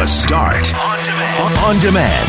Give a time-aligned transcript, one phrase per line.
[0.00, 1.58] The Start on demand.
[1.58, 2.28] On demand.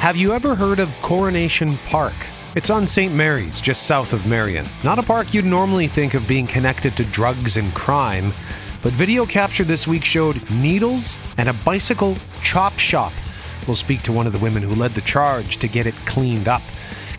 [0.00, 2.14] Have you ever heard of Coronation Park?
[2.54, 3.12] It's on St.
[3.12, 4.64] Mary's, just south of Marion.
[4.84, 8.32] Not a park you'd normally think of being connected to drugs and crime,
[8.84, 13.12] but video capture this week showed needles and a bicycle chop shop.
[13.66, 16.46] We'll speak to one of the women who led the charge to get it cleaned
[16.46, 16.62] up.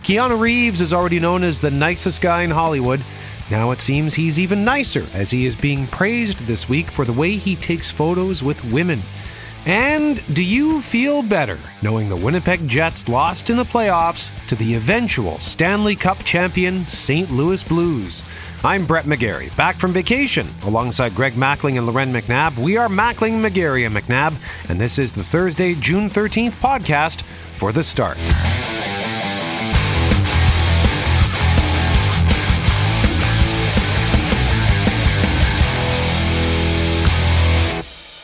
[0.04, 3.02] Keanu Reeves is already known as the nicest guy in Hollywood.
[3.50, 7.12] Now it seems he's even nicer, as he is being praised this week for the
[7.12, 9.00] way he takes photos with women.
[9.66, 14.74] And do you feel better knowing the Winnipeg Jets lost in the playoffs to the
[14.74, 17.30] eventual Stanley Cup champion St.
[17.30, 18.22] Louis Blues?
[18.62, 22.58] I'm Brett McGarry, back from vacation alongside Greg Mackling and Loren McNabb.
[22.58, 24.34] We are Mackling, McGarry, and McNabb,
[24.68, 28.18] and this is the Thursday, June 13th podcast for The Start.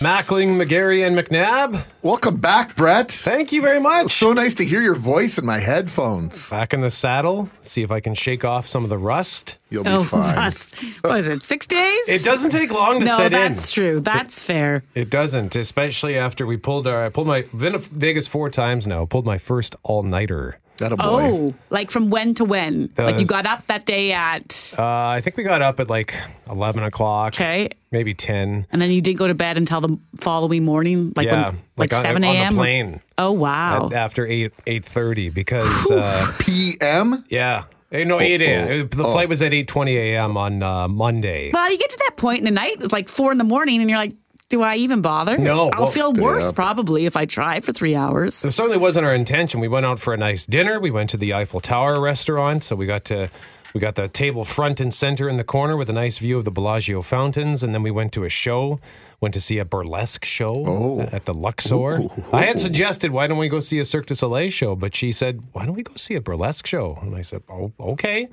[0.01, 1.85] Mackling, McGarry, and McNabb.
[2.01, 3.11] Welcome back, Brett.
[3.13, 4.09] Thank you very much.
[4.09, 6.49] So nice to hear your voice in my headphones.
[6.49, 7.51] Back in the saddle.
[7.61, 9.57] See if I can shake off some of the rust.
[9.69, 10.37] You'll be Oh, fine.
[10.37, 10.77] must.
[11.05, 11.43] What is it?
[11.43, 12.09] Six days?
[12.09, 13.33] It doesn't take long to No, set in.
[13.33, 14.01] No, that's true.
[14.01, 14.85] That's fair.
[14.95, 17.05] It doesn't, especially after we pulled our.
[17.05, 17.43] I pulled my.
[17.55, 19.05] Been to Vegas four times now.
[19.05, 20.59] Pulled my first all nighter.
[20.81, 21.05] That a boy.
[21.07, 22.91] Oh, like from when to when?
[22.99, 26.15] like you got up that day at Uh, I think we got up at like
[26.51, 27.35] eleven o'clock.
[27.35, 28.67] okay, Maybe ten.
[28.73, 31.93] and then you didn't go to bed until the following morning, like yeah, when, like
[31.95, 32.55] on the- seven on a.m.
[32.55, 33.87] the plane Oh wow!
[33.87, 37.25] at- after eight eight thirty because uh, PM?
[37.29, 37.65] yeah.
[37.93, 38.89] Eh, No, eight a.m.
[38.89, 40.37] The flight was at eight twenty a.m.
[40.37, 41.51] on uh, Monday.
[41.53, 43.81] well, you get to that point in the night, it's like four in the morning,
[43.81, 44.15] and you're like,
[44.51, 45.39] "Do I even bother?
[45.39, 49.07] No, I'll well, feel worse probably if I try for three hours." It certainly wasn't
[49.07, 49.61] our intention.
[49.61, 50.79] We went out for a nice dinner.
[50.79, 53.31] We went to the Eiffel Tower restaurant, so we got to
[53.75, 56.45] we got the table front and center in the corner with a nice view of
[56.45, 58.81] the Bellagio fountains, and then we went to a show.
[59.21, 62.01] Went to see a burlesque show at the Luxor.
[62.33, 64.75] I had suggested, why don't we go see a Cirque du Soleil show?
[64.75, 66.99] But she said, why don't we go see a burlesque show?
[67.03, 68.29] And I said, oh, okay.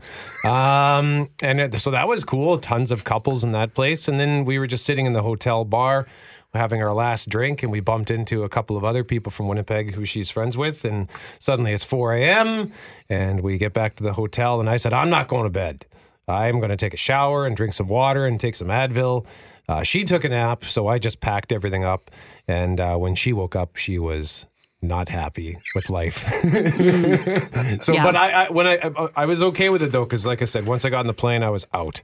[0.46, 2.58] Um, and it, so that was cool.
[2.58, 4.08] Tons of couples in that place.
[4.08, 6.08] And then we were just sitting in the hotel bar
[6.54, 9.94] having our last drink and we bumped into a couple of other people from Winnipeg
[9.94, 11.08] who she's friends with and
[11.40, 12.72] suddenly it's 4 a.m.
[13.10, 15.86] and we get back to the hotel and I said I'm not going to bed
[16.28, 19.26] I'm going to take a shower and drink some water and take some Advil
[19.70, 22.12] uh, she took a nap so I just packed everything up
[22.48, 24.46] and uh, when she woke up she was
[24.82, 26.24] not happy with life.
[27.82, 28.04] So Yeah.
[28.04, 30.46] but I, I when I, I I was okay with it though because like I
[30.46, 32.02] said once I got on the plane I was out.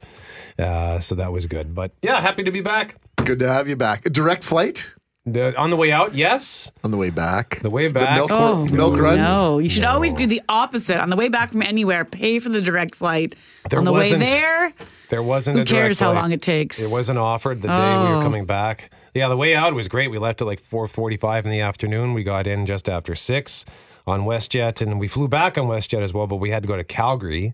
[0.58, 1.74] Uh, so that was good.
[1.76, 2.96] But yeah happy to be back.
[3.18, 4.04] Good to have you back.
[4.04, 4.92] Direct flight
[5.26, 6.72] the, on the way out, yes.
[6.84, 7.60] on the way back.
[7.62, 8.16] The way back?
[8.16, 9.18] milk, Oh milk run.
[9.18, 9.60] no!
[9.60, 11.00] You should always do the opposite.
[11.02, 13.36] On the way back from anywhere, pay for the direct flight.
[13.70, 14.74] There On the way wasn't- there,
[15.10, 16.22] There wasn't Who a cares how flight.
[16.22, 16.80] long it takes?
[16.82, 18.22] It wasn't offered the day we were Oh.
[18.22, 18.90] coming back.
[19.14, 20.10] Yeah, the way out was great.
[20.10, 22.14] We left at like 4:45 in the afternoon.
[22.14, 23.64] We got in just after 6
[24.08, 26.76] on WestJet and we flew back on WestJet as well, but we had to go
[26.76, 27.54] to Calgary.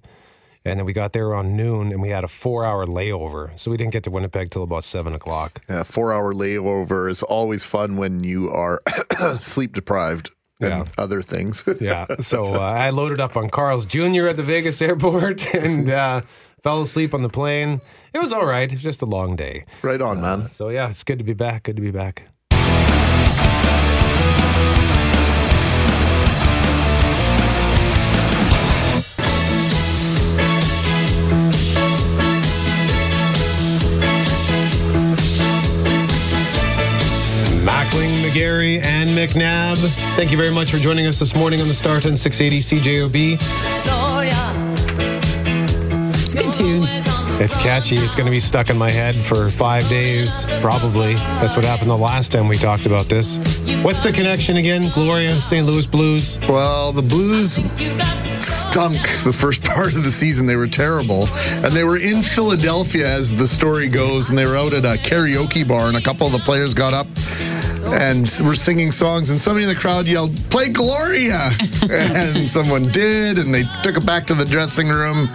[0.66, 3.58] And then we got there around noon and we had a four hour layover.
[3.58, 5.62] So we didn't get to Winnipeg till about seven o'clock.
[5.70, 8.82] Yeah, four hour layover is always fun when you are
[9.40, 10.86] sleep deprived and Yeah.
[10.98, 11.64] other things.
[11.80, 12.06] Yeah.
[12.20, 14.28] So uh, I loaded up on Carl's Jr.
[14.28, 16.22] at the Vegas airport and uh,
[16.62, 17.80] fell asleep on the plane.
[18.14, 18.70] It was all right.
[18.70, 19.66] It was just a long day.
[19.82, 20.52] right on, man.
[20.52, 21.64] So yeah, it's good to be back.
[21.64, 22.28] Good to be back.
[38.30, 39.78] McGarry, and McNabb.
[40.16, 43.38] Thank you very much for joining us this morning on the Start on 680 CJOB.
[46.14, 46.84] it's a good tune.
[47.42, 47.96] It's catchy.
[47.96, 51.16] It's going to be stuck in my head for five days, probably.
[51.16, 53.40] That's what happened the last time we talked about this.
[53.82, 54.92] What's the connection again?
[54.94, 55.66] Gloria, St.
[55.66, 56.38] Louis Blues.
[56.48, 57.56] Well, the Blues
[58.40, 60.46] stunk the first part of the season.
[60.46, 61.26] They were terrible.
[61.64, 65.02] And they were in Philadelphia, as the story goes, and they were out at a
[65.02, 67.08] karaoke bar, and a couple of the players got up
[67.90, 67.94] Oh.
[67.94, 71.50] and were singing songs, and somebody in the crowd yelled, Play Gloria!
[71.90, 75.28] and someone did, and they took it back to the dressing room,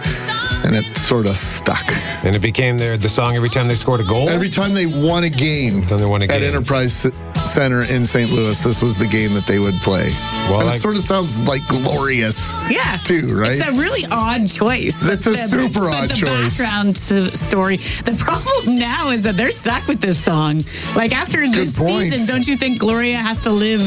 [0.65, 1.85] and it sort of stuck.
[2.23, 4.29] And it became their the song every time they scored a goal.
[4.29, 6.47] Every time they won a game Then they won a game at.
[6.47, 8.31] Enterprise Center in St.
[8.31, 10.09] Louis, this was the game that they would play.
[10.49, 12.55] Well, and I- it sort of sounds like glorious.
[12.69, 13.51] Yeah, too, right?
[13.59, 15.01] It's a really odd choice.
[15.07, 16.57] It's a But super but odd the choice.
[16.57, 17.77] background s- story.
[17.77, 20.61] The problem now is that they're stuck with this song.
[20.95, 22.09] Like after this point.
[22.11, 23.81] season, don't you think Gloria has to live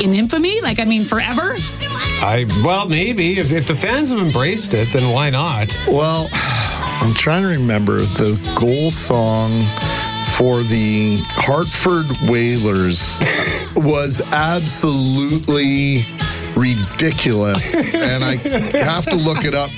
[0.00, 0.60] in infamy?
[0.60, 1.54] Like I mean, forever?
[2.22, 5.76] I well maybe if, if the fans have embraced it, then why not?
[5.86, 9.50] Well, I'm trying to remember the goal song
[10.36, 13.20] for the Hartford Whalers
[13.76, 16.04] was absolutely
[16.56, 18.36] ridiculous, and I
[18.84, 19.70] have to look it up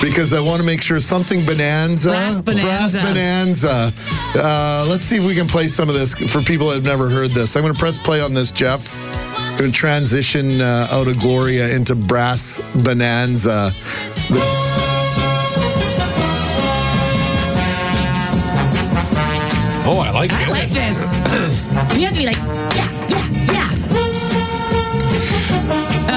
[0.00, 2.98] because I want to make sure something bonanza, Brass Bonanza.
[3.00, 3.92] Brass bonanza.
[4.34, 7.08] Uh, let's see if we can play some of this for people that have never
[7.08, 7.56] heard this.
[7.56, 8.94] I'm going to press play on this, Jeff.
[9.58, 13.72] Going to transition uh, out of Gloria into Brass Bonanza.
[14.28, 14.68] The-
[19.90, 20.98] Oh, I like I like this.
[21.00, 21.96] this.
[21.98, 22.36] you have to be like,
[22.76, 23.24] yeah, yeah,
[23.56, 23.68] yeah.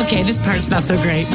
[0.03, 1.25] Okay, this part's not so great.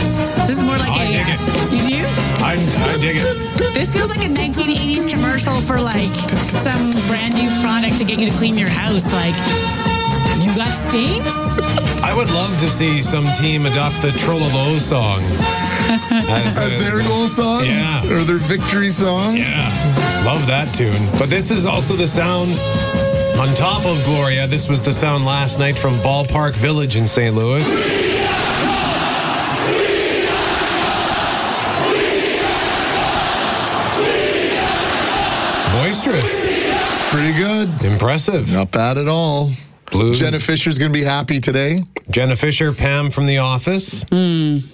[0.45, 1.09] This is more like I a.
[1.13, 1.41] dig uh, it.
[1.73, 2.05] You do?
[2.45, 2.53] I,
[2.93, 3.25] I dig it.
[3.73, 6.13] This feels like a 1980s commercial for like
[6.61, 9.11] some brand new product to get you to clean your house.
[9.13, 9.35] Like,
[10.45, 11.27] you got stains?
[12.03, 15.21] I would love to see some team adopt the Trololo song.
[16.29, 17.65] As, As a- their goal song?
[17.65, 18.05] Yeah.
[18.07, 19.37] Or their victory song?
[19.37, 19.59] Yeah,
[20.25, 20.97] love that tune.
[21.19, 22.51] But this is also the sound
[23.41, 24.47] on top of Gloria.
[24.47, 27.35] This was the sound last night from Ballpark Village in St.
[27.35, 27.65] Louis.
[35.73, 36.47] Boisterous,
[37.11, 37.69] Pretty good.
[37.85, 38.53] impressive.
[38.53, 39.51] Not bad at all.
[39.97, 40.19] Blues.
[40.19, 41.81] Jenna Fischer's going to be happy today.
[42.11, 44.05] Jenna Fischer, Pam from The Office,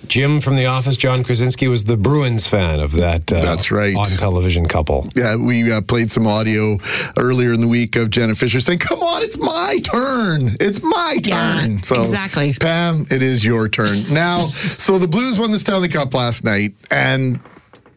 [0.08, 0.96] Jim from The Office.
[0.96, 3.32] John Krasinski was the Bruins fan of that.
[3.32, 3.96] Uh, That's right.
[3.96, 5.08] On television couple.
[5.14, 6.78] Yeah, we uh, played some audio
[7.16, 10.56] earlier in the week of Jenna Fischer saying, "Come on, it's my turn.
[10.60, 12.54] It's my Yeah, so exactly.
[12.54, 14.48] Pam, it is your turn now.
[14.48, 17.40] so the Blues won the Stanley Cup last night, and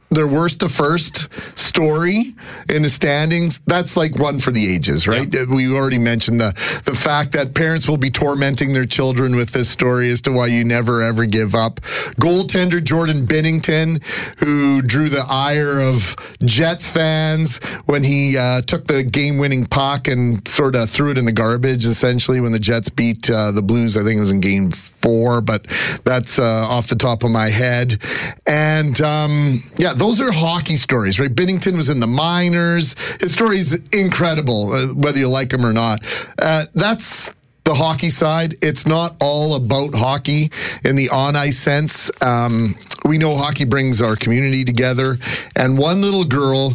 [0.09, 2.35] their worst to first story
[2.69, 3.59] in the standings.
[3.65, 5.29] That's like one for the ages, right?
[5.49, 6.51] We already mentioned the
[6.85, 10.47] the fact that parents will be tormenting their children with this story as to why
[10.47, 11.81] you never ever give up.
[12.21, 14.03] Goaltender Jordan Binnington,
[14.37, 20.07] who drew the ire of Jets fans when he uh, took the game winning puck
[20.07, 23.61] and sort of threw it in the garbage, essentially, when the Jets beat uh, the
[23.61, 23.97] Blues.
[23.97, 25.65] I think it was in game four, but
[26.03, 27.99] that's uh, off the top of my head.
[28.45, 31.33] And um, yeah, those are hockey stories, right?
[31.33, 32.95] Binnington was in the minors.
[33.19, 36.05] His story's incredible, uh, whether you like him or not.
[36.37, 37.31] Uh, that's
[37.63, 38.55] the hockey side.
[38.61, 40.51] It's not all about hockey
[40.83, 42.11] in the on ice sense.
[42.21, 45.17] Um, we know hockey brings our community together,
[45.55, 46.73] and one little girl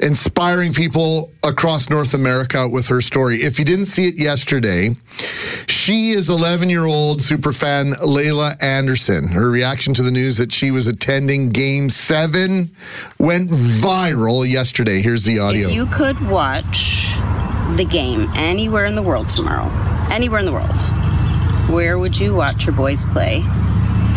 [0.00, 3.36] inspiring people across North America with her story.
[3.36, 4.96] If you didn't see it yesterday,
[5.66, 9.28] she is 11 year old superfan Laila Anderson.
[9.28, 12.70] Her reaction to the news that she was attending game seven
[13.18, 15.00] went viral yesterday.
[15.00, 15.68] Here's the audio.
[15.68, 17.14] If you could watch
[17.76, 19.70] the game anywhere in the world tomorrow,
[20.10, 20.78] anywhere in the world,
[21.70, 23.42] where would you watch your boys play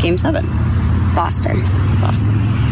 [0.02, 0.46] game seven?
[1.16, 1.62] Boston.
[2.00, 2.69] Boston.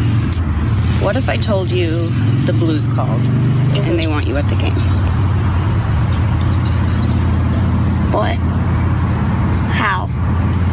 [1.03, 2.09] What if I told you
[2.45, 4.73] the Blues called and they want you at the game?
[8.11, 8.35] What?
[9.73, 10.07] How?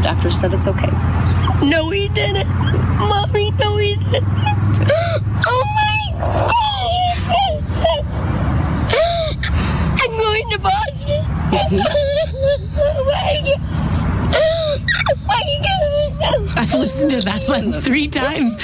[0.02, 0.90] Doctor said it's okay.
[1.62, 2.48] No, he didn't.
[2.98, 4.24] Mommy, no, he didn't.
[5.46, 6.50] Oh my God.
[10.00, 11.24] I'm going to Boston.
[12.76, 13.60] oh my God.
[14.34, 14.78] Oh
[15.26, 15.42] my
[16.20, 16.58] God.
[16.58, 18.56] I've listened to that one three times,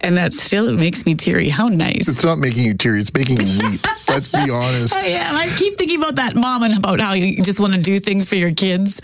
[0.00, 1.48] and that still it makes me teary.
[1.48, 2.08] How nice.
[2.08, 3.80] It's not making you teary, it's making you weep.
[4.08, 4.94] Let's be honest.
[4.94, 5.36] I am.
[5.36, 8.26] I keep thinking about that mom and about how you just want to do things
[8.28, 9.00] for your kids.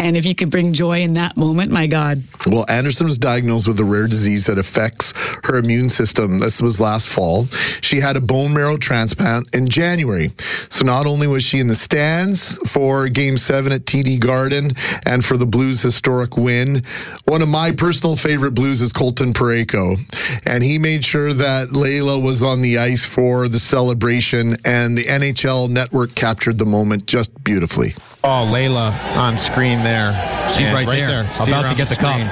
[0.00, 2.22] And if you could bring joy in that moment, my God.
[2.46, 5.12] Well, Anderson was diagnosed with a rare disease that affects
[5.44, 6.38] her immune system.
[6.38, 7.44] This was last fall.
[7.82, 10.32] She had a bone marrow transplant in January.
[10.70, 14.72] So not only was she in the stands for game seven at TD Garden
[15.04, 16.82] and for the Blues' historic win,
[17.26, 19.98] one of my personal favorite Blues is Colton Parayko.
[20.46, 25.04] And he made sure that Laila was on the ice for the celebration, and the
[25.04, 27.94] NHL network captured the moment just beautifully.
[28.22, 30.12] Oh, Laila on screen there.
[30.54, 32.12] She's And right there, See about to get the cup.
[32.12, 32.26] screen.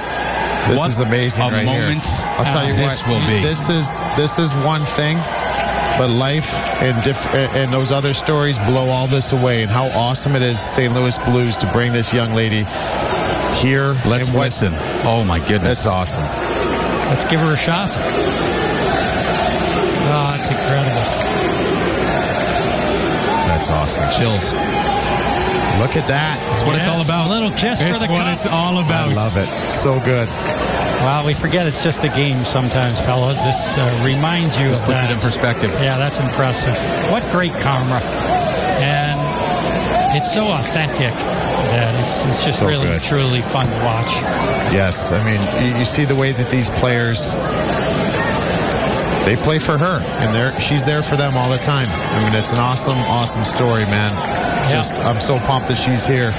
[0.69, 2.25] This What is amazing a right moment here.
[2.37, 3.41] I'll tell you this what, will be.
[3.41, 5.17] This is this is one thing,
[5.97, 9.63] but life and diff- and those other stories blow all this away.
[9.63, 10.93] And how awesome it is, St.
[10.93, 12.65] Louis Blues, to bring this young lady
[13.55, 13.95] here.
[14.05, 14.73] Let's and what- listen.
[15.05, 15.83] Oh my goodness.
[15.83, 16.23] That's awesome.
[17.09, 17.97] Let's give her a shot.
[20.11, 21.01] Oh, it's incredible.
[23.47, 24.09] That's awesome.
[24.11, 24.53] Chills.
[25.79, 26.37] Look at that.
[26.51, 27.27] That's what it's all about.
[27.27, 28.37] a little kiss for it's the what cup.
[28.37, 29.09] it's all about.
[29.09, 29.47] I love it.
[29.71, 30.27] So good.
[30.27, 33.41] Well, we forget it's just a game sometimes, fellas.
[33.41, 35.09] This uh, reminds you This of puts that.
[35.09, 35.71] it in perspective.
[35.79, 36.75] Yeah, that's impressive.
[37.11, 38.01] What great karma.
[38.83, 39.17] And
[40.17, 41.13] it's so authentic
[41.71, 43.03] that it's, it's just So really, good.
[43.03, 44.11] truly fun to watch.
[44.75, 47.33] Yes, I mean you, you see the way that these players
[49.25, 51.87] they play for her, and they're she's there for them all the time.
[51.89, 54.11] I mean, it's an awesome, awesome story, man.
[54.69, 56.31] Just I'm so pumped that she's here.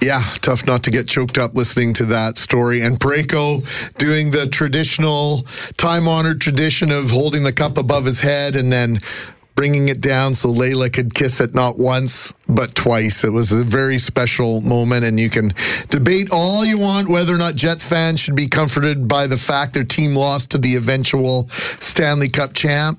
[0.00, 2.82] Yeah, tough not to get choked up listening to that story.
[2.82, 3.66] And Parayko
[3.98, 5.42] doing the traditional,
[5.76, 9.00] time honored tradition of holding the cup above his head and then
[9.60, 13.24] bringing it down so Laila could kiss it not once, but twice.
[13.24, 15.04] It was a very special moment.
[15.04, 15.52] And you can
[15.90, 19.74] debate all you want whether or not Jets fans should be comforted by the fact
[19.74, 21.46] their team lost to the eventual
[21.78, 22.98] Stanley Cup champ.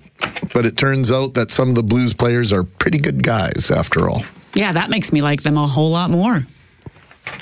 [0.54, 4.08] But it turns out that some of the Blues players are pretty good guys after
[4.08, 4.22] all.
[4.54, 6.46] Yeah, that makes me like them a whole lot more.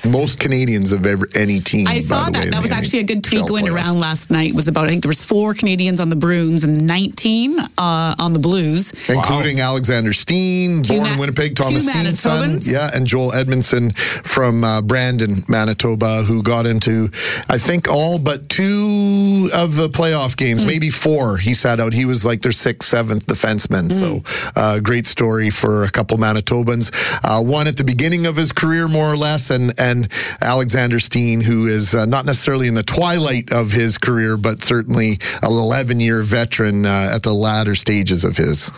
[0.05, 1.87] Most Canadians of ever, any team.
[1.87, 2.45] I saw that.
[2.45, 3.73] way, That was actually a good tweet going playoffs.
[3.75, 4.53] around last night.
[4.55, 8.33] Was about I think there was four Canadians on the Bruins and 19 uh, on
[8.33, 8.91] the Blues.
[9.09, 14.63] including Alexander Steen, Two born in Winnipeg, Thomas Steen's son, yeah, and Joel Edmundson from
[14.63, 17.09] uh, Brandon, Manitoba, who got into,
[17.49, 20.67] I think, all but two of the playoff games, Hmm.
[20.67, 21.37] maybe four.
[21.37, 21.93] He sat out.
[21.93, 23.91] He was like their sixth, seventh defenseman.
[23.91, 24.49] So, Hmm.
[24.55, 26.91] uh, great story for a couple Manitobans.
[27.23, 30.07] Uh, one at the beginning of his career, more or less, and and
[30.41, 35.19] Alexander Steen, who is uh, not necessarily in the twilight of his career, but certainly
[35.41, 38.71] an 11 year veteran uh, at the latter stages of his.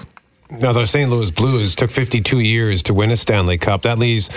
[0.60, 1.10] Now, the St.
[1.10, 3.84] Louis Blues took 52 years to win a Stanley Cup.
[3.84, 4.28] That leaves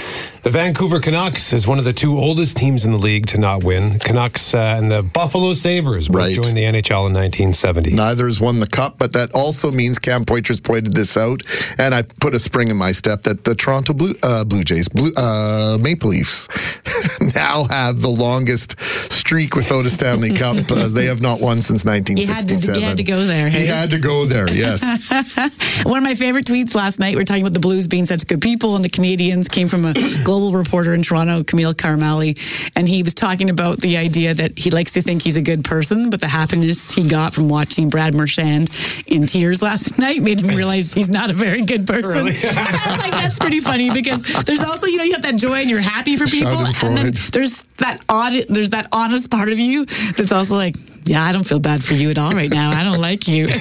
[0.43, 3.65] the Vancouver Canucks as one of the two oldest teams in the league to not
[3.65, 3.99] win.
[3.99, 6.35] Canucks uh, and the Buffalo Sabres both Right.
[6.35, 7.93] joined the NHL in 1970.
[7.93, 11.43] Neither has won the cup, but that also means Cam Poitras pointed this out,
[11.79, 14.89] and I put a spring in my step that the Toronto Blue uh, Blue Jays,
[14.89, 16.49] Blue, uh, Maple Leafs,
[17.35, 18.81] now have the longest
[19.13, 20.55] streak without a Stanley Cup.
[20.75, 22.75] Uh, they have not won since He had to, 1967.
[22.81, 23.49] he had to go there.
[23.49, 24.51] He had to go there.
[24.53, 24.83] Yes.
[26.05, 28.43] Of my favorite tweets last night, we are talking about the Blues being such good
[28.43, 32.39] people, and the Canadians came from a global reporter in Toronto, Kamil Karamali,
[32.77, 35.65] and he was talking about the idea that he likes to think he's a good
[35.65, 38.69] person, but the happiness he got from watching Brad Marchand
[39.07, 42.19] in tears last night made him realize he's not a very good person.
[42.19, 45.37] and I was like, that's pretty funny because there's also, you know, you have that
[45.37, 49.51] joy and you're happy for people, and then there's that odd, there's that honest part
[49.51, 52.51] of you that's also like, yeah, I don't feel bad for you at all right
[52.51, 52.71] now.
[52.71, 53.45] I don't like you.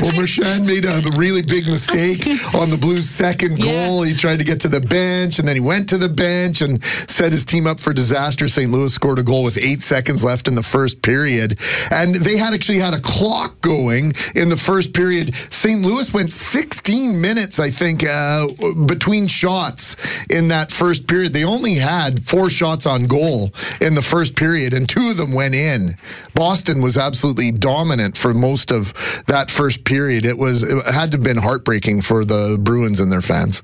[0.00, 3.86] Well, Marchand made a really big mistake on the Blues' second Yeah.
[3.88, 4.02] goal.
[4.02, 6.82] He tried to get to the bench, and then he went to the bench and
[7.06, 8.48] set his team up for disaster.
[8.48, 8.70] St.
[8.70, 11.58] Louis scored a goal with eight seconds left in the first period,
[11.90, 15.34] and they had actually had a clock going in the first period.
[15.50, 15.82] St.
[15.82, 18.46] Louis went 16 minutes, I think, uh,
[18.86, 19.96] between shots
[20.30, 21.32] in that first period.
[21.34, 25.32] They only had four shots on goal in the first period, and two of them
[25.32, 25.96] went in.
[26.38, 28.94] Boston was absolutely dominant for most of
[29.26, 30.24] that first period.
[30.24, 33.60] It was it had to have been heartbreaking for the Bruins and their fans.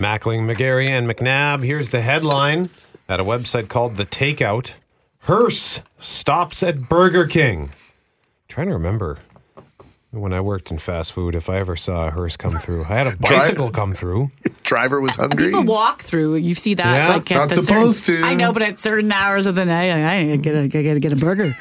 [0.00, 1.64] Mackling, McGarry, and McNabb.
[1.64, 2.68] Here's the headline
[3.08, 4.72] at a website called The Takeout.
[5.20, 7.70] Hearse stops at Burger King.
[8.48, 9.20] trying to remember
[10.20, 12.84] when I worked in fast food if I ever saw a hearse come through.
[12.84, 14.30] I had a bicycle come through.
[14.62, 15.46] Driver was hungry.
[15.46, 16.36] People walk through.
[16.36, 18.28] You see that, Yeah, like at not the supposed certain, to.
[18.28, 21.12] I know, but at certain hours of the night, I, I gotta, I gotta get
[21.12, 21.52] a burger.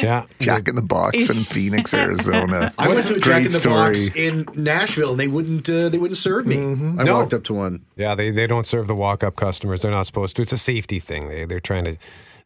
[0.00, 0.24] Yeah.
[0.40, 2.72] Jack in the Box in Phoenix, Arizona.
[2.78, 3.74] I went to a Jack in the story.
[3.74, 6.58] Box in Nashville, and they wouldn't uh, they wouldn't serve me.
[6.58, 7.12] I No.
[7.14, 7.84] walked up to one.
[7.96, 9.82] Yeah, they, they don't serve the walk up customers.
[9.82, 10.42] They're not supposed to.
[10.42, 11.28] It's a safety thing.
[11.28, 11.96] They they're trying to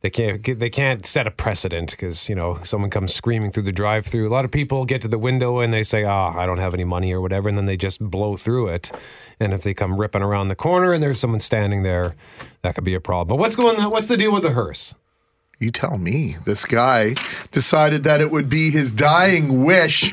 [0.02, 3.72] they can't they can't set a precedent because you know someone comes screaming through the
[3.72, 4.28] drive through.
[4.28, 6.74] A lot of people get to the window and they say, "Ah, I don't have
[6.74, 8.90] any money" or whatever, and then they just blow through it.
[9.40, 12.14] And if they come ripping around the corner and there's someone standing there,
[12.62, 13.28] that could be a problem.
[13.28, 13.90] But what's going on?
[13.90, 14.94] What's the deal with the hearse?
[15.58, 16.36] You tell me.
[16.44, 17.14] This guy
[17.50, 20.12] decided that it would be his dying wish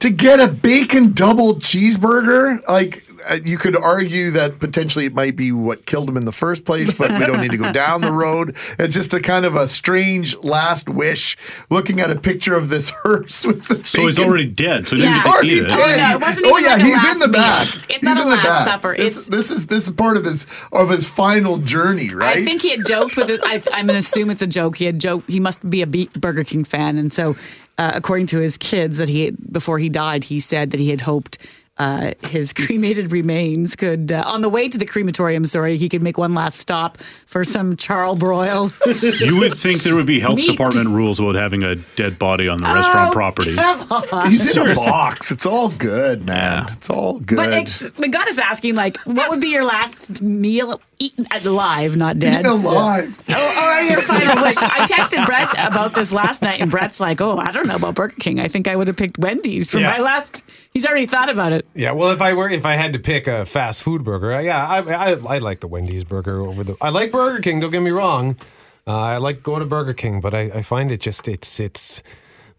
[0.00, 2.66] to get a bacon double cheeseburger.
[2.68, 6.64] Like, you could argue that potentially it might be what killed him in the first
[6.64, 8.56] place, but we don't need to go down the road.
[8.78, 11.36] It's just a kind of a strange last wish
[11.70, 14.88] looking at a picture of this hearse with the So he's already dead.
[14.88, 15.08] So he Yeah.
[15.10, 15.66] doesn't He's already eat it.
[15.68, 16.20] dead.
[16.20, 17.40] no, it oh even yeah, like he's in the meal.
[17.42, 17.66] back.
[17.68, 18.68] It's he's not a last back.
[18.68, 18.96] supper.
[18.96, 22.38] This, It's- this is this is part of his of his final journey, right?
[22.38, 23.40] I think he had joked with it.
[23.44, 24.76] I, I'm going to assume it's a joke.
[24.76, 25.28] He had joked.
[25.30, 27.36] He must be a Burger King fan, and so,
[27.78, 31.02] uh, according to his kids, that he before he died, he said that he had
[31.02, 31.38] hoped.
[31.78, 36.02] Uh, his cremated remains could, uh, on the way to the crematorium, sorry, he could
[36.02, 38.72] make one last stop for some charbroil.
[39.28, 40.50] You would think there would be health Meat.
[40.50, 43.56] department rules about having a dead body on the restaurant property.
[44.28, 45.30] He's in a box.
[45.30, 46.66] It's all good, man.
[46.72, 47.36] It's all good.
[47.36, 51.96] But it's, but got us asking, like, what would be your last meal eaten alive,
[51.96, 52.42] not dead?
[52.42, 53.18] Being alive.
[53.28, 54.56] Or, or your final wish.
[54.58, 57.94] I texted Brett about this last night, and Brett's like, "Oh, I don't know about
[57.94, 58.40] Burger King.
[58.40, 59.90] I think I would have picked Wendy's for Yeah.
[59.92, 61.66] my last." He's already thought about it.
[61.74, 64.40] Yeah, well, if I were if I had to pick a fast food burger, uh,
[64.40, 66.76] yeah, I I, I like the Wendy's burger over the.
[66.80, 67.60] I like Burger King.
[67.60, 68.36] Don't get me wrong.
[68.86, 72.02] Uh, I like going to Burger King, but I, I find it just it's it's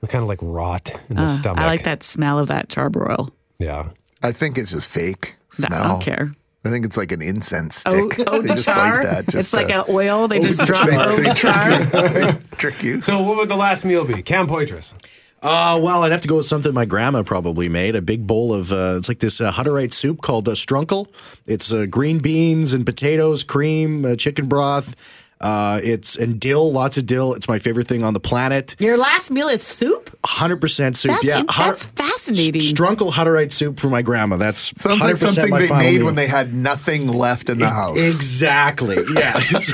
[0.08, 1.60] kind of like rot in the Uh, stomach.
[1.60, 3.32] I like that smell of that charbroil.
[3.58, 3.90] Yeah.
[4.22, 5.74] I think it's just fake smell.
[5.84, 6.34] I don't care.
[6.66, 8.28] I think it's like an incense Oh, stick.
[8.28, 8.96] oh They the just char.
[8.96, 9.24] like that.
[9.26, 10.28] it's just like an oil.
[10.28, 12.34] They just They drop trick- over they the char.
[12.42, 13.02] They trick you.
[13.02, 14.22] So what would the last meal be?
[14.22, 14.94] Cam Poitras.
[15.42, 17.96] Uh, well, I'd have to go with something my grandma probably made.
[17.96, 21.08] A big bowl of uh, it's like this uh, Hutterite soup called uh, strunkel.
[21.48, 24.98] It's uh, green beans and potatoes, cream, uh, chicken broth.
[25.42, 27.34] Uh, it's and dill, lots of dill.
[27.34, 28.76] It's my favorite thing on the planet.
[28.80, 30.16] Your last meal is soup.
[30.26, 31.12] Hundred percent soup.
[31.12, 32.62] That's, yeah, in- Hutter- that's fascinating.
[32.62, 34.36] Strunkel Hutterite soup for my grandma.
[34.36, 36.06] That's Sounds 100% like something my they made meal.
[36.06, 37.98] when they had nothing left in the house.
[37.98, 38.98] Exactly.
[39.14, 39.40] Yeah.
[39.52, 39.72] It's,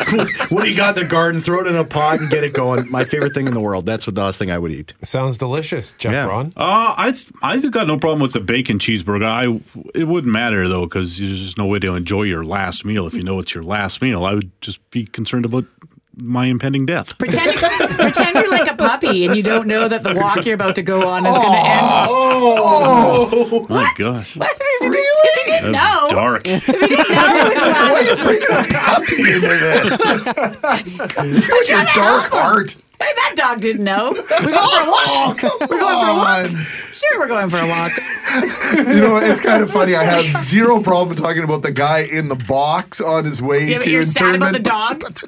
[0.52, 1.42] what do you got in the garden?
[1.42, 2.90] Throw it in a pot and get it going.
[2.90, 3.86] My favorite thing in the world.
[3.86, 4.94] That's what the last thing I would eat.
[5.04, 6.26] Sounds delicious, Jeff Yeah.
[6.26, 6.54] Braun.
[6.56, 9.26] Uh, I th- I got no problem with the bacon cheeseburger.
[9.26, 9.60] I
[9.98, 13.14] it wouldn't matter though because there's just no way to enjoy your last meal if
[13.16, 14.26] you know it's your last meal.
[14.26, 15.55] I would just be concerned about
[16.18, 17.18] my impending death.
[17.18, 20.76] Pretend, pretend you're like a puppy and you don't know that the walk you're about
[20.76, 21.88] to go on is going to end.
[22.08, 24.50] Oh, My gosh, What?
[24.82, 26.42] If you, if you didn't that's know, dark.
[26.46, 27.56] if you didn't know it was
[30.26, 32.76] last, What's your dark heart?
[33.00, 34.12] Hey, that dog didn't know.
[34.14, 35.44] We're going for a walk.
[35.70, 36.50] We're going for a walk.
[36.94, 37.92] Sure, we're going for a walk.
[38.88, 39.96] You know, it's kind of funny.
[39.96, 43.78] I have zero problem talking about the guy in the box on his way Yeah,
[43.78, 44.64] but to you're sad about internment.
[44.64, 45.00] the dog?
[45.02, 45.28] But the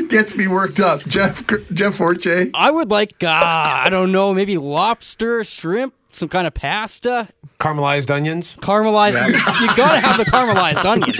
[0.00, 1.00] dog gets me worked up.
[1.06, 2.50] Jeff Jeff Forche.
[2.54, 7.28] I would like, uh, I don't know, maybe lobster, shrimp, some kind of pasta,
[7.60, 8.56] Caramelized onions.
[8.60, 9.14] caramelized.
[9.60, 11.16] You, you gotta have the caramelized onions.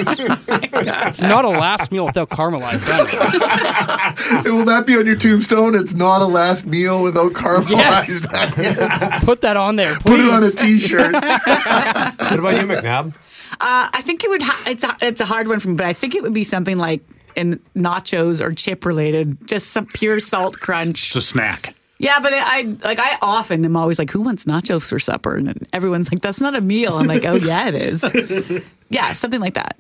[1.09, 4.45] it's not a last meal without caramelized onions.
[4.45, 5.75] Will that be on your tombstone?
[5.75, 8.21] It's not a last meal without Yes.
[8.21, 9.25] caramelized onions.
[9.25, 10.83] Put that on there, Put it on a please.
[10.85, 11.13] t-shirt.
[11.13, 13.15] What about you, McNabb?
[13.53, 14.43] Uh, I think it would.
[14.43, 16.45] Ha- it's a, it's a hard one for me, but I think it would be
[16.45, 17.03] something like
[17.35, 21.09] in nachos or chip related, just some pure salt crunch.
[21.09, 21.75] It's a snack.
[21.99, 25.37] Yeah, but I like I often am always like, who wants nachos for supper?
[25.37, 26.97] And everyone's like, that's not a meal.
[26.97, 28.63] I'm like, oh yeah, it is.
[28.89, 29.79] yeah, something like that.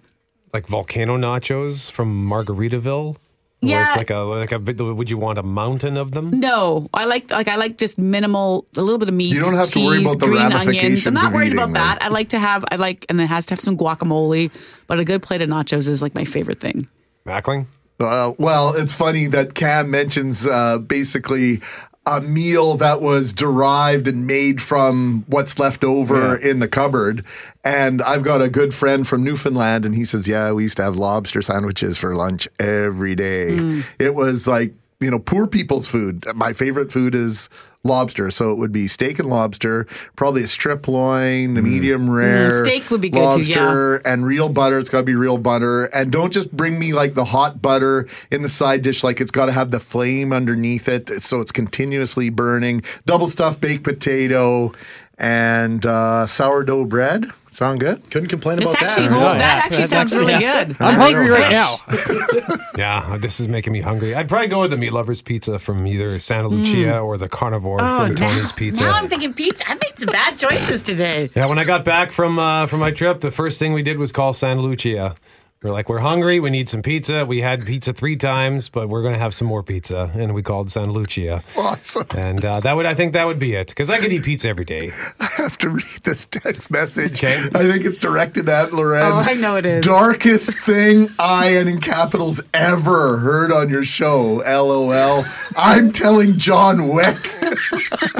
[0.52, 3.16] Like volcano nachos from Margaritaville.
[3.60, 3.88] Yeah.
[3.88, 6.30] it's like a like a bit- would you want a mountain of them?
[6.30, 9.34] No, I like like I like just minimal, a little bit of meat.
[9.34, 11.06] You don't have to worry cheese, about the green onions.
[11.06, 11.74] I'm not worried eating about them.
[11.74, 12.02] that.
[12.02, 14.52] I like to have I like, and it has to have some guacamole.
[14.86, 16.88] But a good plate of nachos is like my favorite thing.
[17.26, 17.66] Mackling?
[18.00, 21.60] Uh, well, it's funny that Cam mentions uh, basically
[22.08, 27.24] a meal that was derived and made from what's left over in the cupboard.
[27.62, 30.82] And I've got a good friend from Newfoundland, and he says, Yeah, we used to
[30.84, 33.50] have lobster sandwiches for lunch every day.
[33.50, 33.84] Mm.
[33.98, 36.24] It was like, you know, poor people's food.
[36.34, 37.48] My favorite food is
[37.88, 38.30] lobster.
[38.30, 42.64] So it would be steak and lobster, probably a strip loin, a medium rare.
[42.64, 43.98] steak would be good too, yeah.
[44.04, 44.78] and real butter.
[44.78, 45.86] It's got to be real butter.
[45.86, 49.02] And don't just bring me like the hot butter in the side dish.
[49.02, 52.82] Like it's got to have the flame underneath it, so it's continuously burning.
[53.06, 54.72] Double stuffed baked potato
[55.18, 57.26] and uh, sourdough bread.
[57.58, 58.08] Sound good?
[58.12, 59.14] Couldn't complain It's about actually that.
[59.14, 59.38] whole, Yeah.
[59.38, 60.64] that actually sounds that's- really yeah.
[60.66, 60.76] good.
[60.78, 62.48] I'm That hungry right sense.
[62.48, 62.56] now.
[62.78, 64.14] Yeah, this is making me hungry.
[64.14, 67.78] I'd probably go with the meat lovers pizza from either Santa Lucia or the carnivore
[67.82, 68.84] Oh, from now, Tony's Pizza.
[68.84, 69.68] now I'm thinking pizza.
[69.68, 71.28] I made some bad choices today.
[71.34, 73.98] yeah, when I got back from uh, from my trip, the first thing we did
[73.98, 75.16] was call Santa Lucia.
[75.60, 76.38] We're like, we're hungry.
[76.38, 77.24] We need some pizza.
[77.24, 80.40] We had pizza three times, but we're going to have some more pizza, and we
[80.40, 81.42] called Santa Lucia.
[81.56, 82.06] Awesome.
[82.16, 84.48] And uh, that would, I think, that would be it because I could eat pizza
[84.50, 84.92] every day.
[85.20, 87.24] I have to read this text message.
[87.24, 87.38] Okay.
[87.56, 89.02] I think it's directed at Loren.
[89.02, 89.84] Oh, I know it is.
[89.84, 94.34] Darkest thing I and in capitals ever heard on your show.
[94.46, 95.24] LOL.
[95.56, 97.16] I'm telling John Wick.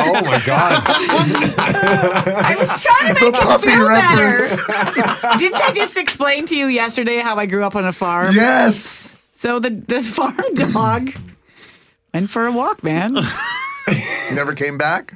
[0.00, 0.82] Oh my god!
[0.86, 4.56] I was trying to make The him puppy feel reference.
[4.66, 5.38] better.
[5.38, 8.34] Didn't I just explain to you yesterday how I grew up on a farm?
[8.34, 9.22] yes.
[9.36, 11.12] So the this farm dog
[12.14, 13.18] went for a walk, man.
[14.32, 15.14] Never came back.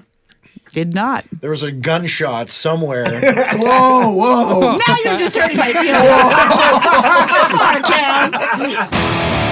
[0.73, 1.25] Did not.
[1.41, 3.21] There was a gunshot somewhere.
[3.61, 4.77] Whoa, whoa.
[4.77, 5.93] Now you're just hurting my feelings.
[7.31, 9.52] Go far, Cam.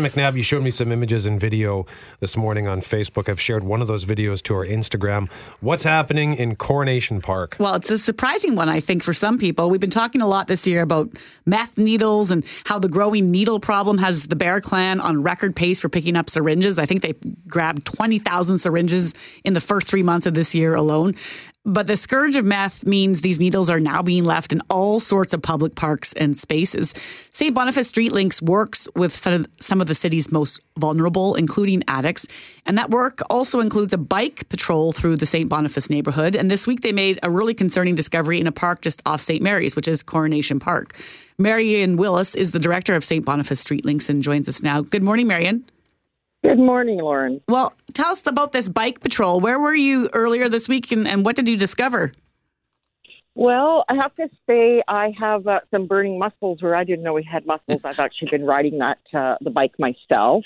[0.00, 1.84] Loren McNabb, you showed me some images and video
[2.20, 3.28] this morning on Facebook.
[3.28, 5.30] I've shared one of those videos to our Instagram.
[5.60, 7.56] What's happening in Coronation Park?
[7.58, 9.68] Well, it's a surprising one, I think, for some people.
[9.68, 11.10] We've been talking a lot this year about
[11.44, 15.80] meth needles and how the growing needle problem has the Bear Clan on record pace
[15.80, 16.78] for picking up syringes.
[16.78, 17.12] I think they
[17.46, 19.12] grabbed 20,000 syringes
[19.44, 21.14] in the first three months of this year alone.
[21.64, 25.34] But the scourge of meth means these needles are now being left in all sorts
[25.34, 26.94] of public parks and spaces.
[27.32, 27.54] St.
[27.54, 32.26] Boniface Street Links works with some of, the city's most vulnerable, including addicts.
[32.64, 35.48] And that work also includes a bike patrol through the St.
[35.48, 36.34] Boniface neighborhood.
[36.34, 39.42] And this week they made a really concerning discovery in a park just off St.
[39.42, 40.96] Mary's, which is Coronation Park.
[41.38, 43.24] Marion Willis is the director of St.
[43.24, 44.80] Boniface Street Links and joins us now.
[44.80, 45.64] Good morning, Marion.
[46.42, 47.42] Good morning, Loren.
[47.48, 49.40] Well, tell us about this bike patrol.
[49.40, 52.12] Where were you earlier this week and, and what did you discover?
[53.34, 57.12] Well, I have to say I have uh, some burning muscles where I didn't know
[57.12, 57.80] we had muscles.
[57.84, 60.44] I've actually been riding that uh, the bike myself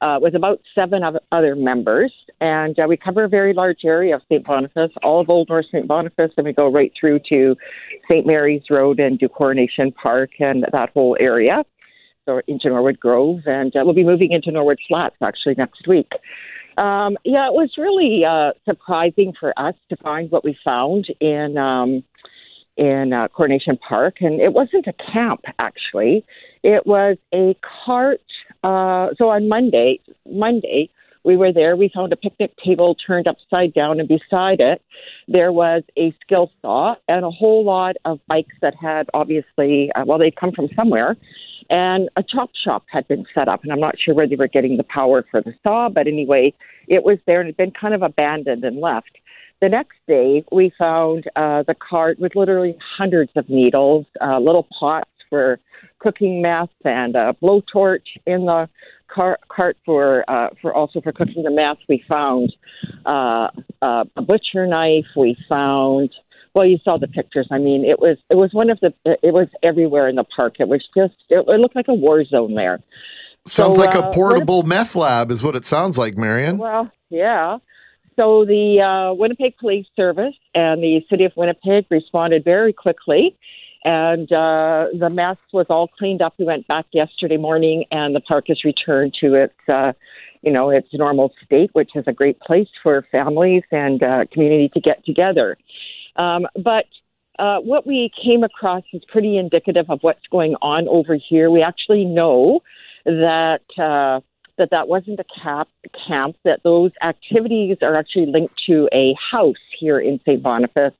[0.00, 4.22] uh, with about seven other members, and uh, we cover a very large area of
[4.30, 4.44] St.
[4.44, 5.86] Boniface, all of Old North St.
[5.86, 7.56] Boniface, and we go right through to
[8.10, 8.26] St.
[8.26, 11.64] Mary's Road and do Coronation Park and that whole area.
[12.26, 16.10] So into Norwood Grove, and uh, we'll be moving into Norwood Flats actually next week.
[16.78, 21.56] Um, yeah, it was really uh, surprising for us to find what we found in
[21.58, 22.02] um,
[22.76, 26.24] in uh, Coronation Park, and it wasn't a camp actually.
[26.62, 28.22] It was a cart.
[28.64, 30.88] Uh, so on Monday, Monday
[31.24, 31.76] we were there.
[31.76, 34.82] We found a picnic table turned upside down, and beside it
[35.26, 40.04] there was a skill saw and a whole lot of bikes that had obviously, uh,
[40.06, 41.16] well, they'd come from somewhere.
[41.70, 44.48] And a chop shop had been set up, and I'm not sure where they were
[44.48, 46.52] getting the power for the saw, but anyway,
[46.88, 49.16] it was there and had been kind of abandoned and left.
[49.62, 54.68] The next day, we found uh, the cart with literally hundreds of needles, uh, little
[54.78, 55.58] pots for
[56.04, 58.68] cooking meth, and a blowtorch in the
[59.08, 61.78] car- cart for uh, for also for cooking the meth.
[61.88, 62.54] We found
[63.06, 63.48] uh,
[63.80, 65.06] uh, a butcher knife.
[65.16, 66.10] We found
[66.54, 67.48] well, you saw the pictures.
[67.50, 70.56] I mean, it was it was one of the it was everywhere in the park.
[70.60, 72.80] It was just it, it looked like a war zone there.
[73.46, 76.58] Sounds So, like uh, a portable meth lab, is what it sounds like, Marion.
[76.58, 77.58] Well, yeah.
[78.18, 83.36] So the uh, Winnipeg Police Service and the City of Winnipeg responded very quickly,
[83.84, 86.34] and uh, the mess was all cleaned up.
[86.38, 89.92] We went back yesterday morning, and the park has returned to its, uh,
[90.42, 94.70] you know, its normal state, which is a great place for families and uh, community
[94.74, 95.58] to get together.
[96.16, 96.86] Um, but
[97.38, 101.50] uh, what we came across is pretty indicative of what's going on over here.
[101.50, 102.60] We actually know
[103.04, 104.20] that uh,
[104.56, 105.68] that that wasn't a cap,
[106.06, 106.36] camp.
[106.44, 110.42] That those activities are actually linked to a house here in St.
[110.42, 110.94] Boniface,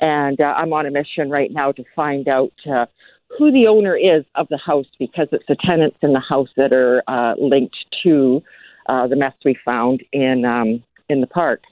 [0.00, 2.52] and uh, I'm on a mission right now to find out.
[2.70, 2.86] Uh,
[3.38, 6.72] who the owner is of the house because it's the tenants in the house that
[6.72, 8.42] are uh, linked to
[8.88, 11.62] uh, the mess we found in um, in the park.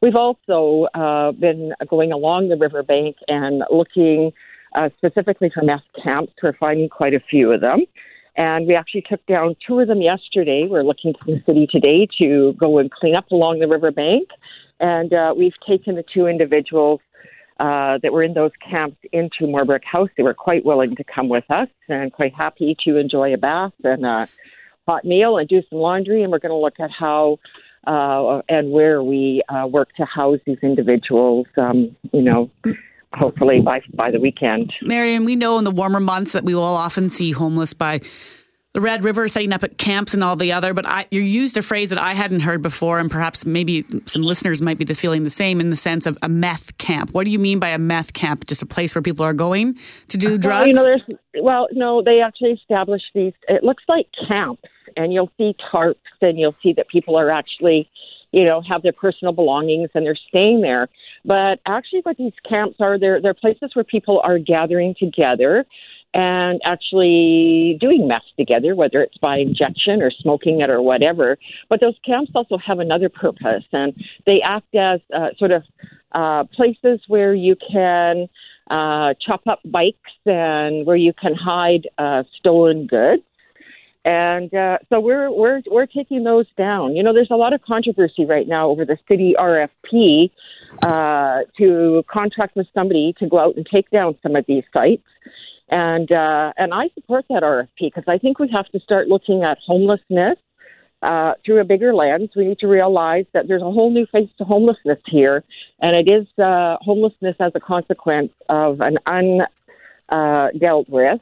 [0.00, 4.32] We've also uh, been going along the riverbank and looking
[4.74, 6.32] uh, specifically for meth camps.
[6.42, 7.84] We're finding quite a few of them.
[8.36, 10.66] And we actually took down two of them yesterday.
[10.68, 14.28] We're looking to the city today to go and clean up along the riverbank.
[14.80, 17.00] And uh, we've taken the two individuals
[17.60, 20.08] uh, that were in those camps into Morberg House.
[20.16, 23.72] They were quite willing to come with us and quite happy to enjoy a bath
[23.82, 24.28] and a
[24.86, 26.22] hot meal and do some laundry.
[26.22, 27.38] And we're going to look at how
[27.86, 31.46] uh, and where we uh, work to house these individuals.
[31.56, 32.50] Um, you know,
[33.12, 34.72] hopefully by by the weekend.
[34.82, 38.00] Marion, we know in the warmer months that we will often see homeless by
[38.74, 41.56] the Red River setting up at camps and all the other, but I, you used
[41.56, 44.96] a phrase that I hadn't heard before, and perhaps maybe some listeners might be the
[44.96, 47.10] feeling the same in the sense of a meth camp.
[47.14, 48.48] What do you mean by a meth camp?
[48.48, 50.46] Just a place where people are going to do drugs?
[50.46, 53.32] Well, you know, there's well, no, they actually established these.
[53.46, 54.64] It looks like camps,
[54.96, 57.88] and you'll see tarps, and you'll see that people are actually,
[58.32, 60.88] you know, have their personal belongings and they're staying there.
[61.24, 65.64] But actually, what these camps are, they're they're places where people are gathering together
[66.14, 71.36] and actually doing meth together, whether it's by injection or smoking it or whatever.
[71.68, 73.92] But those camps also have another purpose, and
[74.24, 75.64] they act as uh, sort of
[76.12, 78.28] uh, places where you can
[78.70, 83.22] uh, chop up bikes and where you can hide uh, stolen goods.
[84.04, 86.94] And uh, so we're we're we're taking those down.
[86.94, 90.30] You know, there's a lot of controversy right now over the city RFP
[90.84, 95.02] uh, to contract with somebody to go out and take down some of these sites.
[95.70, 99.44] And uh, and I support that RFP because I think we have to start looking
[99.44, 100.36] at homelessness
[101.02, 102.30] uh, through a bigger lens.
[102.36, 105.42] We need to realize that there's a whole new face to homelessness here,
[105.80, 111.20] and it is uh, homelessness as a consequence of an undealt with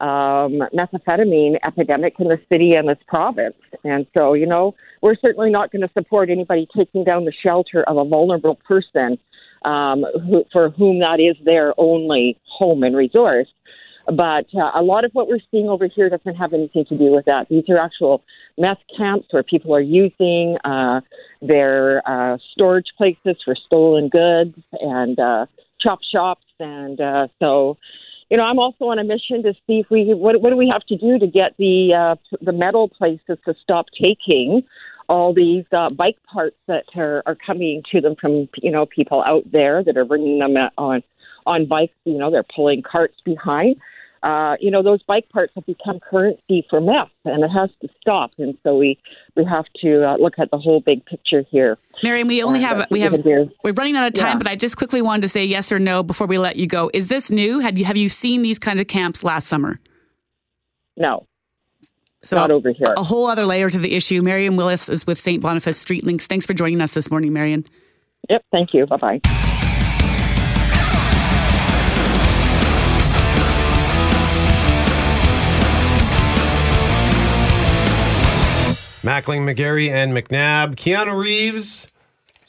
[0.00, 3.56] um, methamphetamine epidemic in the city and this province.
[3.84, 7.82] And so, you know, we're certainly not going to support anybody taking down the shelter
[7.82, 9.18] of a vulnerable person
[9.64, 13.48] um, who, for whom that is their only home and resource.
[14.06, 17.12] But uh, a lot of what we're seeing over here doesn't have anything to do
[17.12, 17.48] with that.
[17.50, 18.22] These are actual
[18.56, 21.02] meth camps where people are using uh,
[21.42, 25.46] They're uh, storage places for stolen goods and uh,
[25.80, 27.76] chop shops, and uh, so
[28.30, 30.70] you know, I'm also on a mission to see if we what what do we
[30.72, 34.64] have to do to get the uh, the metal places to stop taking
[35.08, 39.24] all these uh, bike parts that are, are coming to them from you know people
[39.26, 41.02] out there that are bringing them on
[41.46, 41.94] on bikes.
[42.04, 43.76] You know, they're pulling carts behind.
[44.20, 47.88] Uh, you know, those bike parts have become currency for meth, and it has to
[48.00, 48.32] stop.
[48.38, 48.98] And so we
[49.36, 51.78] we have to uh, look at the whole big picture here.
[52.02, 54.38] Marion, we only have uh, we have we're running out of time, Yeah.
[54.38, 56.90] but I just quickly wanted to say yes or no before we let you go.
[56.92, 57.60] Is this new?
[57.60, 59.78] Had you have you seen these kind of camps last summer?
[60.96, 61.26] No.
[62.24, 62.94] So Not over here.
[62.96, 64.22] A whole other layer to the issue.
[64.22, 65.40] Marion Willis is with St.
[65.40, 66.26] Boniface Street Links.
[66.26, 67.64] Thanks for joining us this morning, Marion.
[68.28, 68.44] Yep.
[68.50, 68.86] Thank you.
[68.86, 69.20] Bye bye.
[79.02, 80.74] Mackling, McGarry, and McNabb.
[80.74, 81.86] Keanu Reeves,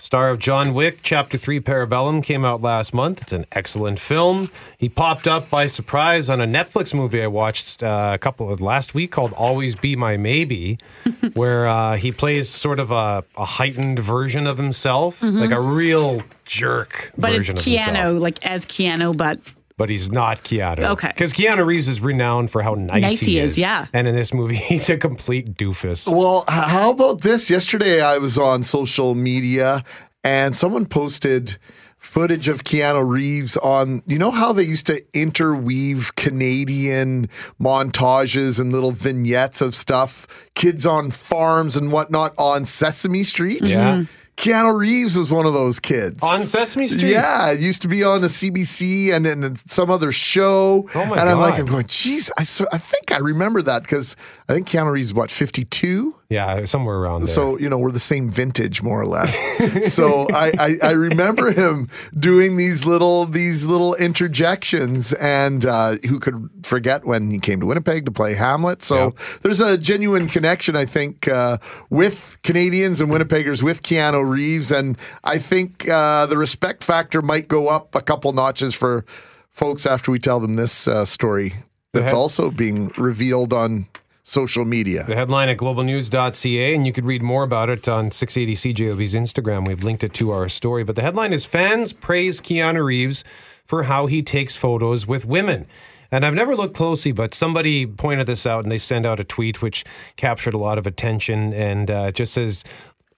[0.02, 3.22] star of John Wick, Chapter 3 Parabellum, came out last month.
[3.22, 4.50] It's an excellent film.
[4.78, 8.62] He popped up by surprise on a Netflix movie I watched uh, a couple of
[8.62, 10.78] last week called Always Be My Maybe,
[11.34, 15.40] where uh, he plays sort of a, a heightened version of himself, Mhm.
[15.42, 17.96] like a real jerk But version it's of himself.
[17.98, 19.40] Keanu, like as Keanu, but
[19.80, 20.84] But he's not Keanu.
[20.84, 21.08] Okay.
[21.08, 23.58] Because Keanu Reeves is renowned for how nice, Nice he is, is.
[23.58, 23.88] yeah.
[23.94, 26.08] And in this movie, he's a complete doofus.
[26.14, 27.50] Well, how about this?
[27.50, 29.84] Yesterday, I was on social media
[30.24, 31.58] and someone posted
[31.98, 34.04] footage of Keanu Reeves on.
[34.06, 40.86] You know how they used to interweave Canadian montages and little vignettes of stuff, kids
[40.86, 43.68] on farms and whatnot on Sesame Street?
[43.68, 43.96] Yeah.
[43.98, 44.08] Mhm.
[44.40, 46.24] Keanu Reeves was one of those kids.
[46.24, 47.12] On Sesame Street?
[47.12, 50.90] Yeah, it used to be on the CBC and in some other show.
[50.96, 53.84] Oh my and I'm like, I'm going, geez, I, so, I think I remember that
[53.84, 54.16] because
[54.50, 56.16] I think Keanu Reeves is what, 52?
[56.30, 57.28] Yeah, somewhere around there.
[57.28, 59.38] So, you know, we're the same vintage more or less.
[59.94, 66.20] so I, I, I remember him doing these little these little interjections and uh, who
[66.20, 68.82] could forget when he came to Winnipeg to play Hamlet.
[68.82, 71.60] So there's a genuine connection, I think, uh,
[71.92, 74.72] with Canadians and Winnipeggers with Keanu Reeves.
[74.72, 79.06] And I think uh, the respect factor might go up a couple notches for
[79.52, 81.54] folks after we tell them this uh, story
[81.94, 83.88] that's also being revealed on
[84.30, 85.04] social media.
[85.06, 89.68] The headline at globalnews.ca, and you could read more about it on 680 CJOB's Instagram.
[89.68, 90.84] We've linked it to our story.
[90.84, 93.24] But the headline is Fans Praise Keanu Reeves
[93.66, 95.66] for how he takes photos with women.
[96.12, 99.24] And I've never looked closely, but somebody pointed this out and they sent out a
[99.24, 99.84] tweet which
[100.16, 102.64] captured a lot of attention and uh, just says,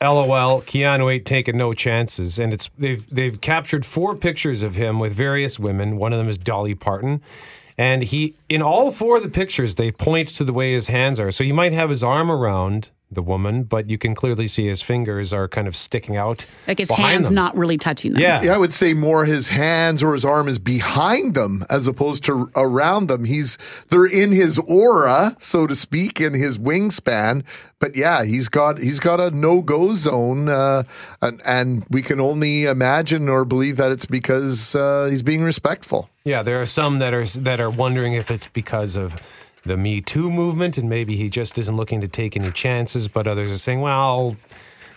[0.01, 2.39] LOL, Keanu ain't taking no chances.
[2.39, 5.97] And it's they've they've captured four pictures of him with various women.
[5.97, 7.21] One of them is Dolly Parton.
[7.81, 11.19] And he in all four of the pictures they point to the way his hands
[11.19, 11.31] are.
[11.31, 14.81] So he might have his arm around the woman, but you can clearly see his
[14.81, 16.45] fingers are kind of sticking out.
[16.67, 17.35] like his hands them.
[17.35, 18.21] not really touching them.
[18.21, 22.23] Yeah, I would say more his hands or his arm is behind them as opposed
[22.25, 23.25] to around them.
[23.25, 23.57] He's
[23.89, 27.43] they're in his aura, so to speak, in his wingspan.
[27.79, 30.83] But yeah, he's got he's got a no go zone, uh,
[31.21, 36.07] and, and we can only imagine or believe that it's because uh, he's being respectful.
[36.23, 39.17] Yeah, there are some that are that are wondering if it's because of
[39.65, 43.27] the Me Too movement and maybe he just isn't looking to take any chances, but
[43.27, 44.35] others are saying, well,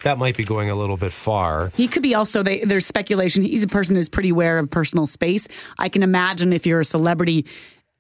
[0.05, 1.73] that might be going a little bit far.
[1.75, 3.43] He could be also, they, there's speculation.
[3.43, 5.49] He's a person who's pretty aware of personal space.
[5.79, 7.47] I can imagine if you're a celebrity,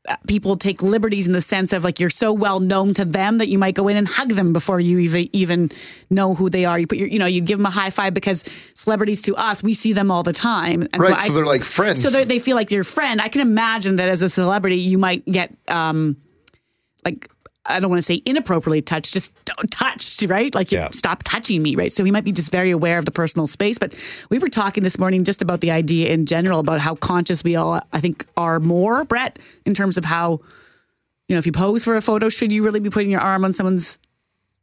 [0.06, 3.38] uh, people take liberties in the sense of like you're so well known to them
[3.38, 5.70] that you might go in and hug them before you even, even
[6.10, 6.78] know who they are.
[6.78, 9.62] You put your, you know, you give them a high five because celebrities to us,
[9.62, 10.82] we see them all the time.
[10.92, 12.02] And Right, so they're like friends.
[12.02, 13.18] So they they feel like your friend.
[13.18, 16.18] I can imagine that as a celebrity, you might get, um,
[17.04, 17.30] like,
[17.66, 20.54] I don't want to say inappropriately touched, just don't touched, right?
[20.54, 20.88] Like, Yeah.
[20.92, 21.90] stop touching me, right?
[21.90, 23.78] So he might be just very aware of the personal space.
[23.78, 23.94] But
[24.28, 27.56] we were talking this morning just about the idea in general about how conscious we
[27.56, 30.40] all, I think, are more, Brett, in terms of how,
[31.28, 33.46] you know, if you pose for a photo, should you really be putting your arm
[33.46, 33.98] on someone's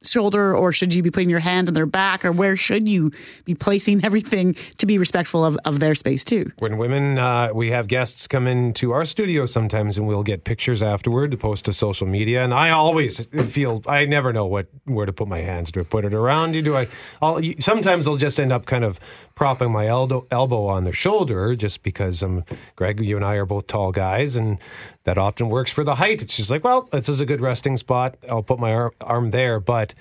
[0.03, 3.11] shoulder or should you be putting your hand on their back or where should you
[3.45, 6.51] be placing everything to be respectful of, of their space too?
[6.59, 10.81] When women, uh, we have guests come into our studio sometimes, and we'll get pictures
[10.81, 12.43] afterward to post to social media.
[12.43, 15.71] And I always feel I never know what where to put my hands.
[15.71, 16.61] Do I put it around you?
[16.61, 16.87] Do I?
[17.21, 18.99] I'll, sometimes I'll just end up kind of
[19.41, 22.43] propping my elbow elbow on their shoulder, just because I'm
[22.75, 22.99] Greg.
[22.99, 24.59] You and I are both tall guys, and
[25.05, 26.21] that often works for the height.
[26.21, 28.17] It's just like, well, this is a good resting spot.
[28.29, 29.59] I'll put my ar- arm there.
[29.59, 29.95] But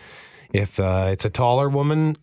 [0.52, 2.18] if uh, it's a taller woman.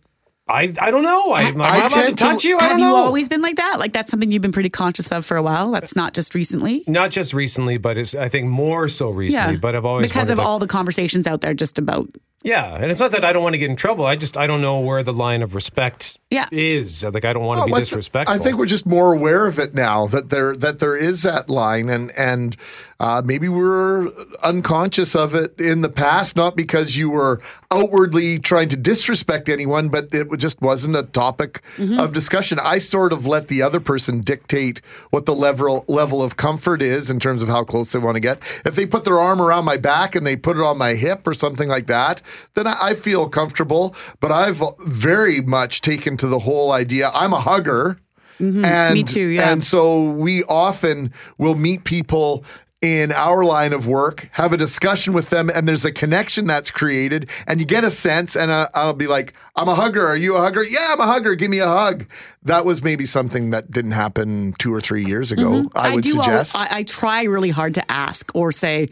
[0.50, 1.24] I, I don't know.
[1.26, 2.56] I, am I allowed to tend to- touch you?
[2.56, 2.96] I Have don't you know.
[2.96, 3.78] always been like that?
[3.78, 5.72] Like that's something you've been pretty conscious of for a while.
[5.72, 6.84] That's not just recently.
[6.86, 9.54] Not just recently, but it's I think more so recently.
[9.54, 9.60] Yeah.
[9.60, 12.08] But I've always because of like, all the conversations out there just about
[12.44, 14.06] Yeah, and it's not that I don't want to get in trouble.
[14.06, 16.46] I just I don't know where the line of respect Yeah.
[16.52, 17.02] is.
[17.02, 18.32] Like I don't want to be disrespectful.
[18.34, 21.50] I think we're just more aware of it now that there that there is that
[21.50, 22.56] line, and and
[23.00, 24.08] uh, maybe we're
[24.42, 29.88] unconscious of it in the past, not because you were outwardly trying to disrespect anyone,
[29.88, 31.60] but it just wasn't a topic
[31.98, 32.58] of discussion.
[32.60, 37.10] I sort of let the other person dictate what the level level of comfort is
[37.10, 38.38] in terms of how close they want to get.
[38.64, 41.26] If they put their arm around my back and they put it on my hip
[41.26, 42.22] or something like that,
[42.54, 43.94] then I, I feel comfortable.
[44.20, 47.10] But I've very much taken to the whole idea.
[47.10, 48.00] I'm a hugger.
[48.38, 48.94] And, Mm-hmm.
[48.94, 49.50] Me too, yeah.
[49.50, 52.44] And so we often will meet people
[52.80, 56.70] in our line of work, have a discussion with them, and there's a connection that's
[56.70, 58.36] created, and you get a sense.
[58.36, 60.06] And uh, I'll be like, "I'm a hugger.
[60.06, 60.62] Are you a hugger?
[60.62, 61.34] Yeah, I'm a hugger.
[61.34, 62.06] Give me a hug."
[62.44, 65.68] That was maybe something that didn't happen two or three years ago.
[65.74, 66.56] I would do suggest.
[66.56, 68.90] I, I try really hard to ask or say,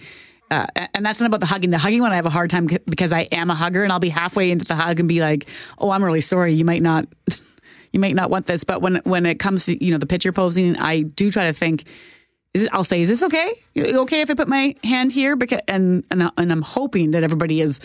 [0.50, 1.70] uh, and that's not about the hugging.
[1.70, 3.98] The hugging one, I have a hard time because I am a hugger, and I'll
[3.98, 6.52] be halfway into the hug and be like, "Oh, I'm really sorry.
[6.52, 7.06] You might not,
[7.92, 10.32] you might not want this." But when when it comes to you know the picture
[10.32, 11.84] posing, I do try to think.
[12.54, 13.52] Is it, I'll say, "Is this okay?
[13.76, 17.60] Okay if I put my hand here?" Because and and, and I'm hoping that everybody
[17.60, 17.80] is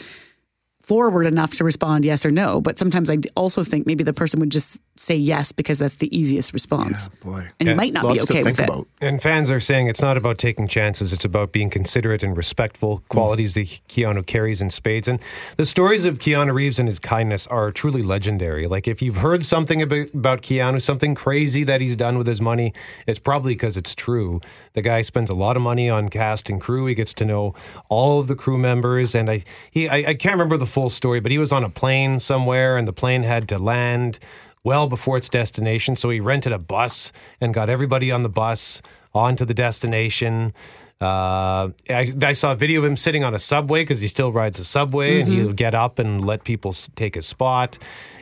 [0.81, 2.59] forward enough to respond yes or no.
[2.59, 6.15] But sometimes I also think maybe the person would just say yes because that's the
[6.15, 7.07] easiest response.
[7.23, 8.69] boy, and you might not be okay with it.
[8.99, 13.03] And fans are saying it's not about taking chances, it's about being considerate and respectful,
[13.09, 15.07] qualities that Keanu carries in spades.
[15.07, 15.19] And
[15.57, 18.67] the stories of Keanu Reeves and his kindness are truly legendary.
[18.67, 22.41] Like, if you've heard something about, about Keanu, something crazy that he's done with his
[22.41, 22.73] money,
[23.07, 24.41] it's probably because it's true.
[24.73, 26.85] The guy spends a lot of money on cast and crew.
[26.85, 27.53] He gets to know
[27.89, 29.15] all of the crew members.
[29.15, 31.69] And I, he, I, I can't remember the full story, but he was on a
[31.69, 34.17] plane somewhere and the plane had to land
[34.63, 35.95] well before its destination.
[35.95, 38.81] So he rented a bus and got everybody on the bus
[39.13, 40.53] onto the destination.
[41.01, 44.31] Uh, I, I saw a video of him sitting on a subway because he still
[44.31, 47.79] rides a subway and he'll get up and let people take his spot.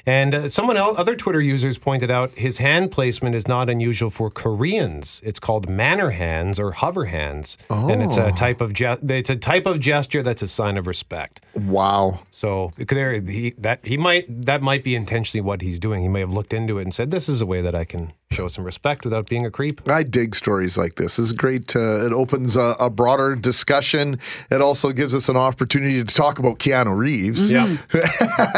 [0.10, 4.10] And uh, someone else, other Twitter users pointed out his hand placement is not unusual
[4.10, 5.22] for Koreans.
[5.24, 8.32] It's called manner hands or hover hands, and it's a Oh.
[8.32, 11.42] type of ge- it's a type of gesture that's a sign of respect.
[11.54, 12.22] Wow.
[12.32, 16.02] So there, he that he might that might be intentionally what he's doing.
[16.02, 18.12] He may have looked into it and said, "This is a way that I can
[18.32, 21.18] show some respect without being a creep." I dig stories like this.
[21.18, 21.76] This is great.
[21.76, 24.18] Uh, it opens a, a broader discussion.
[24.50, 27.52] It also gives us an opportunity to talk about Keanu Reeves.
[27.52, 27.78] Yeah.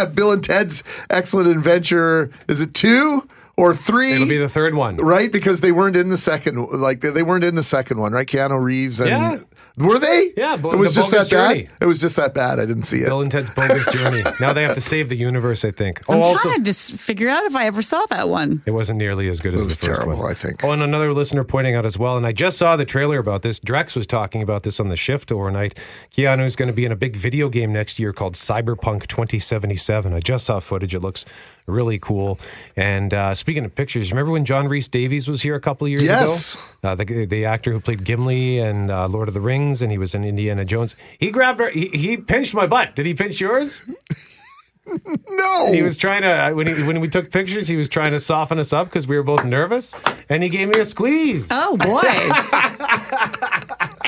[0.14, 2.30] Bill and Ted's Excellent Adventure.
[2.48, 3.28] Is it two
[3.58, 4.14] or three?
[4.14, 4.98] It'll be the third one.
[4.98, 5.32] right?
[5.32, 6.68] Because they weren't in the second.
[6.72, 8.28] Like they, they weren't in the second one, right?
[8.28, 9.40] Keanu Reeves and Yeah.
[9.78, 10.34] Were they?
[10.36, 11.64] Yeah, bo- it was the just that journey.
[11.64, 11.72] bad.
[11.82, 12.60] It was just that bad.
[12.60, 13.06] I didn't see it.
[13.06, 14.22] Bill and Ted's bogus journey.
[14.42, 15.64] Now they have to save the universe.
[15.64, 16.02] I think.
[16.10, 18.62] Oh, I'm also, trying to just figure out if I ever saw that one.
[18.66, 20.30] It wasn't nearly as good as was the first terrible, one.
[20.32, 20.64] I think.
[20.64, 23.44] Oh, and another listener pointing out as well, and I just saw the trailer about
[23.44, 23.60] this.
[23.60, 25.80] Drex was talking about this on the shift overnight.
[26.14, 30.14] Keanu's going to be in a big video game next year called Cyberpunk 2077.
[30.14, 30.94] I just saw footage.
[30.94, 31.24] It looks
[31.68, 32.40] really cool.
[32.76, 36.04] And uh, speaking of pictures, remember when John Rhys-Davies was here a couple of years
[36.04, 36.56] Yes.
[36.56, 36.64] ago?
[36.84, 39.51] Uh, the, the actor who played Gimli and uh, Lord of the Rings,
[39.82, 40.96] and he was in Indiana Jones.
[41.20, 42.96] He grabbed her, he, he pinched my butt.
[42.96, 43.82] Did he pinch yours?
[45.30, 45.72] No.
[45.72, 47.68] He was trying to when he when we took pictures.
[47.68, 49.94] He was trying to soften us up because we were both nervous,
[50.28, 51.48] and he gave me a squeeze.
[51.52, 52.02] Oh boy!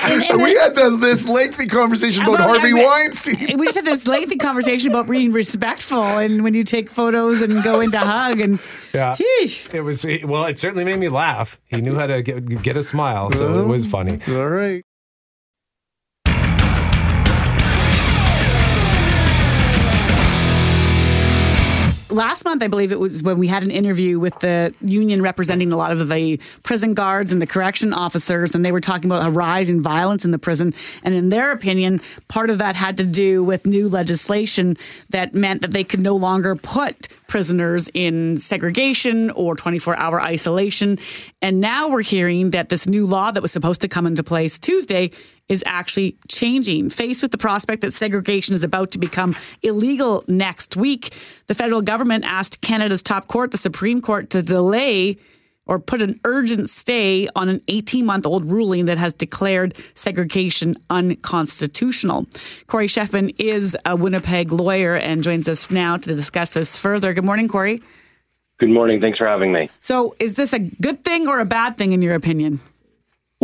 [0.02, 3.58] and, and we then- had the, this lengthy conversation about, Harvey and then- Weinstein.
[3.58, 7.62] We just had this lengthy conversation about being respectful and when you take photos and
[7.62, 8.58] go into hug and
[8.92, 9.56] Yeah, Hee.
[9.72, 10.46] it was well.
[10.46, 11.58] It certainly made me laugh.
[11.66, 14.18] He knew how to get, get a smile, so it was oh, funny.
[14.28, 14.84] All right.
[22.14, 25.72] Last month, I believe it was when we had an interview with the union representing
[25.72, 29.26] a lot of the prison guards and the correction officers, and they were talking about
[29.26, 30.72] a rise in violence in the prison.
[31.02, 34.76] And in their opinion, part of that had to do with new legislation
[35.10, 40.98] that meant that they could no longer put prisoners in segregation or 24 hour isolation.
[41.42, 44.58] And now we're hearing that this new law that was supposed to come into place
[44.58, 45.10] Tuesday
[45.48, 46.90] is actually changing.
[46.90, 51.12] Faced with the prospect that segregation is about to become illegal next week,
[51.46, 55.16] the federal government asked Canada's top court, the Supreme Court, to delay
[55.66, 60.76] or put an urgent stay on an 18 month old ruling that has declared segregation
[60.90, 62.26] unconstitutional.
[62.66, 67.12] Corey Shefman is a Winnipeg lawyer and joins us now to discuss this further.
[67.14, 67.82] Good morning, Corey.
[68.60, 69.00] Good morning.
[69.00, 69.68] Thanks for having me.
[69.80, 72.60] So, is this a good thing or a bad thing in your opinion?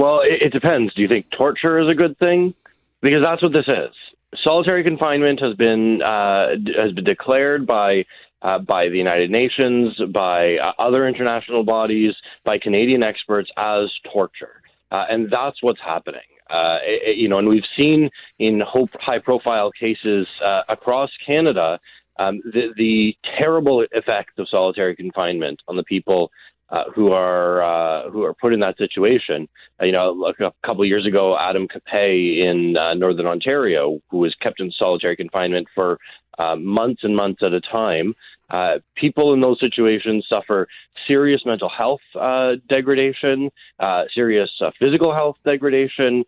[0.00, 0.94] Well, it, it depends.
[0.94, 2.54] Do you think torture is a good thing?
[3.02, 3.94] Because that's what this is.
[4.42, 8.06] Solitary confinement has been uh, has been declared by
[8.40, 14.62] uh, by the United Nations, by uh, other international bodies, by Canadian experts as torture,
[14.90, 16.28] uh, and that's what's happening.
[16.48, 18.62] Uh, eh, you know, and we've seen in
[19.02, 21.78] high-profile cases uh, across Canada
[22.18, 26.30] um, the, the terrible effect of solitary confinement on the people
[26.70, 29.48] uh, who are uh, who are put in that situation.
[29.80, 34.00] Uh, you know, a, a couple of years ago, Adam Capay in uh, Northern Ontario,
[34.10, 35.98] who was kept in solitary confinement for
[36.38, 38.14] uh, months and months at a time.
[38.50, 40.66] Uh, people in those situations suffer
[41.06, 42.00] serious mental health
[42.68, 43.48] degradation,
[44.12, 46.24] serious physical health degradation,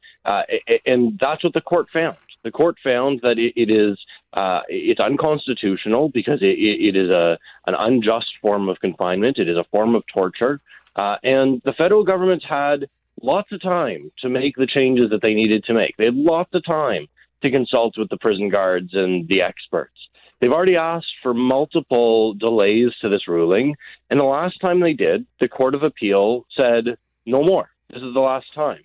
[0.86, 2.16] and that's what the court found.
[2.44, 3.98] The court found that it is
[4.34, 9.38] uh, it's unconstitutional because it, it is a an unjust form of confinement.
[9.38, 10.60] It is a form of torture,
[10.96, 12.88] and the federal government's had
[13.20, 15.96] lots of time to make the changes that they needed to make.
[15.96, 17.06] They had lots of time
[17.42, 19.96] to consult with the prison guards and the experts.
[20.40, 23.76] They've already asked for multiple delays to this ruling,
[24.10, 27.68] and the last time they did, the Court of Appeal said no more.
[27.90, 28.80] This is the last time.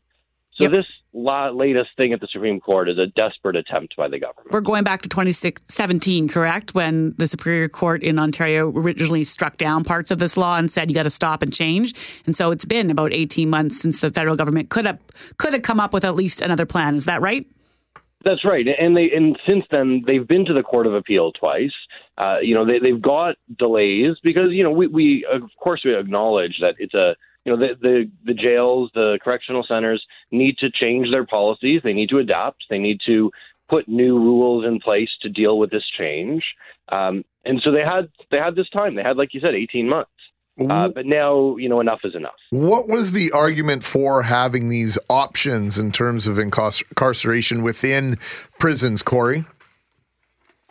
[0.58, 0.72] So Yep.
[0.72, 4.51] this la- latest thing at the Supreme Court is a desperate attempt by the government.
[4.51, 6.74] We're going back to 2017, correct?
[6.74, 10.89] When the Superior Court in Ontario originally struck down parts of this law and said
[10.89, 11.93] you got to stop and change.
[12.26, 14.99] And so it's been about 18 months since the federal government could have
[15.38, 16.95] could have come up with at least another plan.
[16.95, 17.45] Is that right?
[18.26, 21.72] That's right, and they and since then they've been to the Court of Appeal twice.
[22.18, 25.95] Uh, you know they they've got delays because you know we we of course we
[25.95, 27.16] acknowledge that it's a
[27.48, 31.82] you know the the the jails the correctional centers need to change their policies.
[31.82, 32.66] They need to adapt.
[32.70, 33.32] They need to
[33.70, 36.43] put new rules in place to deal with this change.
[36.89, 38.95] Um, and so they had they had this time.
[38.95, 40.12] They had like you said 18 months.
[40.60, 42.34] Uh, but now you know enough is enough.
[42.50, 48.18] What was the argument for having these options in terms of incarceration within
[48.58, 49.45] prisons, Corey?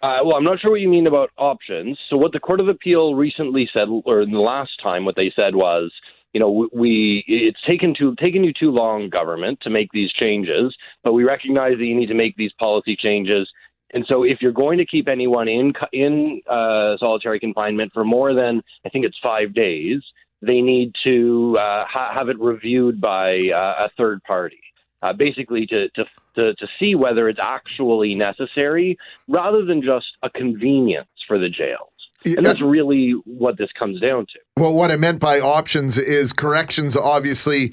[0.03, 1.99] Uh, well, I'm not sure what you mean about options.
[2.11, 5.55] So, what the Court of Appeal recently said, or the last time, what they said
[5.55, 5.91] was,
[6.37, 10.77] you know, we it's taken too taken you too long, government, to make these changes,
[11.03, 13.49] but we recognize that you need to make these policy changes.
[13.95, 18.35] And so, if you're going to keep anyone in in uh, solitary confinement for more
[18.35, 20.03] than I think it's five days,
[20.43, 24.61] they need to uh, ha- have it reviewed by uh, a third party
[25.03, 30.29] uh, basically to, to to to see whether it's actually necessary rather than just a
[30.29, 31.96] convenience for the jails.
[32.25, 34.39] And that's really what this comes down to.
[34.57, 37.73] Well, what I meant by options is corrections obviously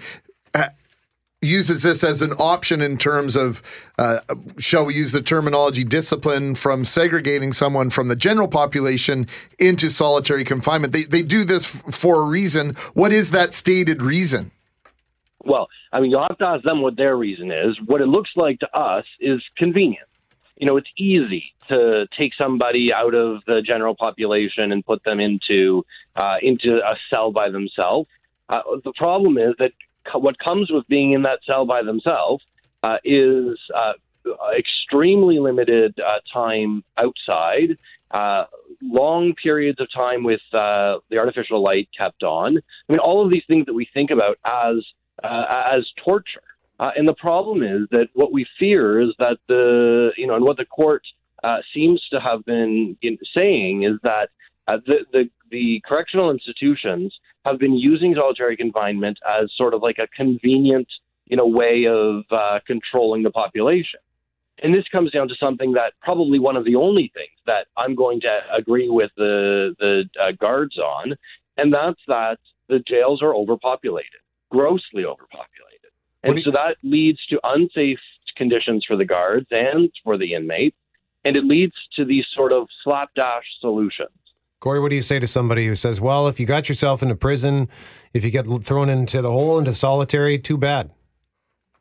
[0.54, 0.68] uh,
[1.42, 3.62] uses this as an option in terms of,
[3.98, 4.20] uh,
[4.58, 9.28] shall we use the terminology, discipline from segregating someone from the general population
[9.60, 10.94] into solitary confinement.
[10.94, 12.76] They, they do this f- for a reason.
[12.94, 14.52] What is that stated reason?
[15.46, 17.78] Well, I mean, you'll have to ask them what their reason is.
[17.86, 20.08] What it looks like to us is convenient.
[20.64, 25.20] You know, it's easy to take somebody out of the general population and put them
[25.20, 25.86] into
[26.16, 28.08] uh, into a cell by themselves.
[28.48, 29.74] Uh, the problem is that
[30.10, 32.46] co- what comes with being in that cell by themselves
[32.82, 33.92] uh, is uh,
[34.58, 37.78] extremely limited uh, time outside,
[38.12, 38.46] uh,
[38.82, 42.58] long periods of time with the artificial light kept on.
[42.58, 44.78] I mean, all of these things that we think about as
[45.22, 46.53] as torture.
[46.84, 50.44] Uh, and the problem is that what we fear is that the you know, and
[50.44, 51.02] what the court
[51.42, 54.28] uh, seems to have been in, saying is that
[54.68, 57.16] uh, the, the the correctional institutions
[57.46, 60.90] have been using solitary confinement as sort of like a convenient
[61.28, 64.02] you know way of uh, controlling the population.
[64.62, 67.96] And this comes down to something that probably one of the only things that I'm
[67.96, 71.14] going to agree with the the uh, guards on,
[71.56, 74.20] and that's that the jails are overpopulated,
[74.52, 75.83] grossly overpopulated,
[76.24, 78.00] and so that leads to unsafe
[78.36, 80.76] conditions for the guards and for the inmates,
[81.26, 84.10] and it leads to these sort of slapdash solutions.
[84.60, 87.16] Corey, what do you say to somebody who says, well, if you got yourself into
[87.16, 87.68] prison,
[88.14, 90.90] if you get thrown into the hole, into solitary, too bad?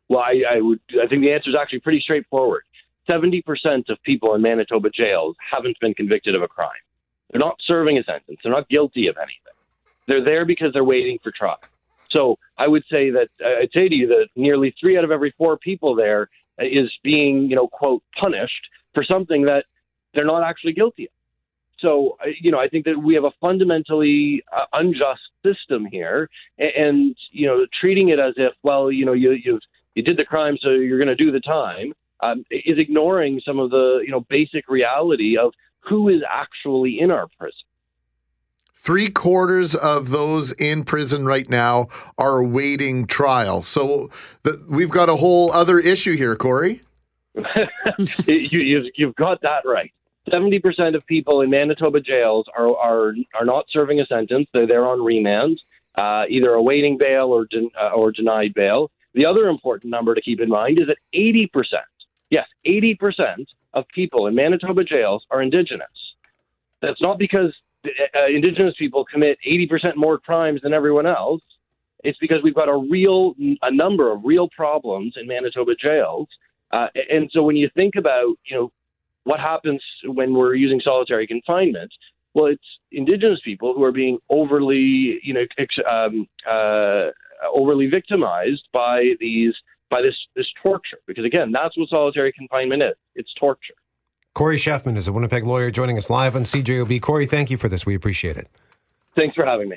[0.08, 0.80] Well, I, I would.
[1.02, 2.64] I think the answer is actually pretty straightforward.
[3.06, 6.70] Seventy percent of people in Manitoba jails haven't been convicted of a crime.
[7.30, 8.38] They're not serving a sentence.
[8.42, 9.56] They're not guilty of anything.
[10.06, 11.60] They're there because they're waiting for trial.
[12.12, 15.34] So I would say that I'd say to you that nearly three out of every
[15.36, 19.64] four people there is being, you know, quote punished for something that
[20.14, 21.10] they're not actually guilty of.
[21.78, 26.28] So, you know, I think that we have a fundamentally uh, unjust system here,
[26.60, 29.58] a- and you know, treating it as if, well, you know, you you
[29.94, 31.92] you did the crime, so you're going to do the time,
[32.22, 37.10] um, is ignoring some of the you know basic reality of who is actually in
[37.10, 37.58] our prison.
[38.82, 41.86] Three quarters of those in prison right now
[42.18, 43.62] are awaiting trial.
[43.62, 44.10] So
[44.42, 46.80] the, we've got a whole other issue here, Corey.
[48.26, 49.92] you, you've, you've got that right.
[50.28, 54.48] Seventy percent of people in Manitoba jails are are are not serving a sentence.
[54.52, 55.60] They're there on remand,
[55.96, 57.46] uh, either awaiting bail or
[57.80, 58.90] uh, or denied bail.
[59.14, 61.48] The other important number to keep in mind is that 80%,
[62.30, 65.86] yes, 80% of people in Manitoba jails are Indigenous.
[66.80, 67.52] That's not because
[67.84, 71.42] uh, Indigenous people commit 80% more crimes than everyone else.
[72.04, 76.28] It's because we've got a real, a number of real problems in Manitoba jails.
[76.72, 78.72] Uh, and so when you think about, you know,
[79.24, 81.92] what happens when we're using solitary confinement,
[82.34, 85.44] well, it's Indigenous people who are being overly, you know,
[85.90, 87.10] um, uh,
[87.54, 89.54] overly victimized by these
[89.90, 90.98] by this this torture.
[91.06, 92.94] Because again, that's what solitary confinement is.
[93.14, 93.74] It's torture.
[94.34, 97.02] Corey Shefman is a Winnipeg lawyer joining us live on CJOB.
[97.02, 97.84] Corey, thank you for this.
[97.84, 98.48] We appreciate it.
[99.14, 99.76] Thanks for having me.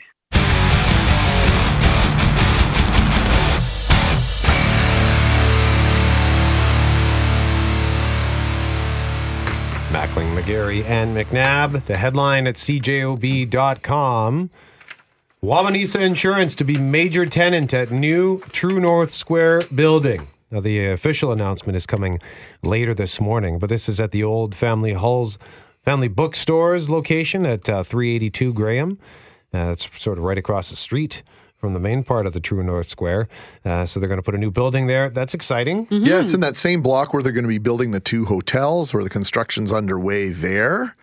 [9.92, 11.84] Mackling, McGarry, and McNabb.
[11.86, 14.50] The headline at cjob.com.
[15.44, 20.28] Wawanesa Insurance to be major tenant at new True North Square building.
[20.52, 22.20] Now, the official announcement is coming
[22.62, 25.38] later this morning, but this is at the old Family Hulls
[25.84, 28.98] Family Bookstores location at uh, 382 Graham.
[29.54, 31.22] Uh, it's sort of right across the street
[31.58, 33.28] from the main part of the True North Square.
[33.64, 35.10] Uh, so they're going to put a new building there.
[35.10, 35.88] That's exciting.
[35.90, 38.94] Yeah, it's in that same block where they're going to be building the two hotels,
[38.94, 40.96] where the construction's underway there.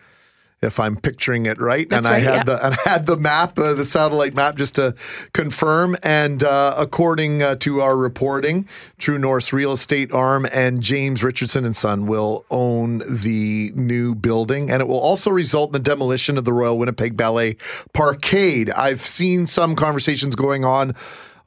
[0.63, 2.43] If I'm picturing it right, That's and I had yeah.
[2.43, 4.95] the and I had the map, uh, the satellite map, just to
[5.33, 5.95] confirm.
[6.03, 11.65] And uh, according uh, to our reporting, True North's real estate arm and James Richardson
[11.65, 16.37] and Son will own the new building, and it will also result in the demolition
[16.37, 17.57] of the Royal Winnipeg Ballet
[17.93, 18.69] Parkade.
[18.71, 20.95] I've seen some conversations going on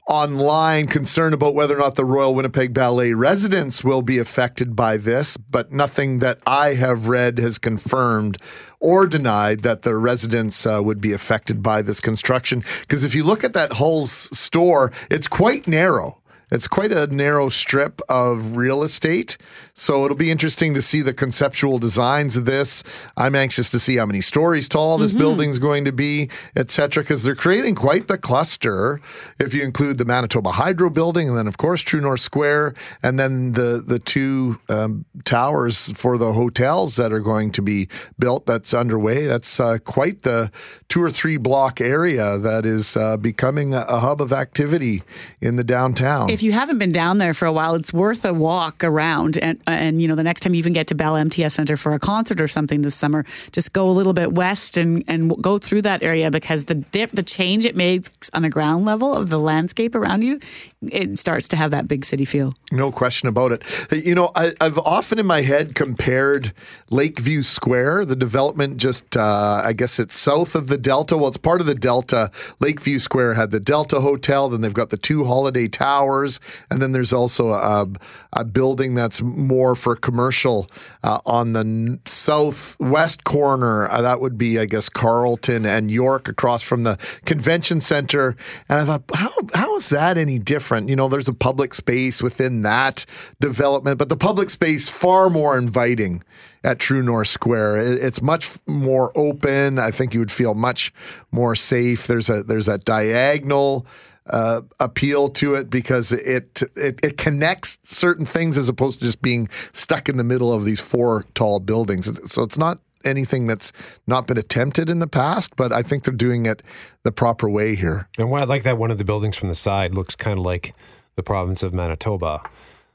[0.07, 4.95] online concern about whether or not the Royal Winnipeg Ballet residents will be affected by
[4.97, 8.37] this, but nothing that I have read has confirmed
[8.79, 12.63] or denied that the residents uh, would be affected by this construction.
[12.81, 16.21] Because if you look at that Hull's store, it's quite narrow.
[16.49, 19.37] It's quite a narrow strip of real estate.
[19.79, 22.83] So it'll be interesting to see the conceptual designs of this.
[23.15, 27.03] I'm anxious to see how many stories tall this building's going to be, et cetera,
[27.03, 28.99] because they're creating quite the cluster.
[29.39, 32.73] If you include the Manitoba Hydro building, and then of course True North Square,
[33.03, 37.87] and then the the two um, towers for the hotels that are going to be
[38.17, 38.47] built.
[38.47, 39.27] That's underway.
[39.27, 40.51] That's uh, quite the
[40.89, 45.03] two or three block area that is uh, becoming a, a hub of activity
[45.39, 46.31] in the downtown.
[46.31, 49.37] If you haven't been down there for a while, it's worth a walk around.
[49.37, 51.93] And, and you know, the next time you even get to Bell MTS Center for
[51.93, 55.57] a concert or something this summer, just go a little bit west and, and go
[55.57, 59.29] through that area because the dip, the change it makes on a ground level of
[59.29, 60.39] the landscape around you,
[60.81, 62.53] it starts to have that big city feel.
[62.71, 63.63] No question about it.
[63.91, 66.53] You know, I, I've often in my head compared
[66.89, 71.17] Lakeview Square, the development just, uh, I guess it's south of the Delta.
[71.17, 72.31] Well, it's part of the Delta.
[72.59, 76.39] Lakeview Square had the Delta Hotel, then they've got the two holiday towers,
[76.69, 77.87] and then there's also a,
[78.33, 80.67] a building that's more for commercial
[81.03, 83.89] uh, on the n- southwest corner.
[83.89, 88.35] Uh, that would be, I guess, Carlton and York across from the convention center.
[88.69, 90.89] And I thought, how, how is that any different?
[90.89, 93.05] You know, there's a public space within that
[93.39, 96.23] development, but the public space far more inviting
[96.63, 97.77] at True North Square.
[97.77, 99.79] It- It's much more open.
[99.79, 100.93] I think you would feel much
[101.31, 102.07] more safe.
[102.07, 103.85] There's a there's a diagonal
[104.29, 109.21] uh, appeal to it because it, it it connects certain things as opposed to just
[109.21, 112.09] being stuck in the middle of these four tall buildings.
[112.31, 113.71] So it's not anything that's
[114.05, 116.61] not been attempted in the past, but I think they're doing it
[117.03, 118.07] the proper way here.
[118.17, 120.73] And I like that one of the buildings from the side looks kind of like
[121.15, 122.41] the province of Manitoba.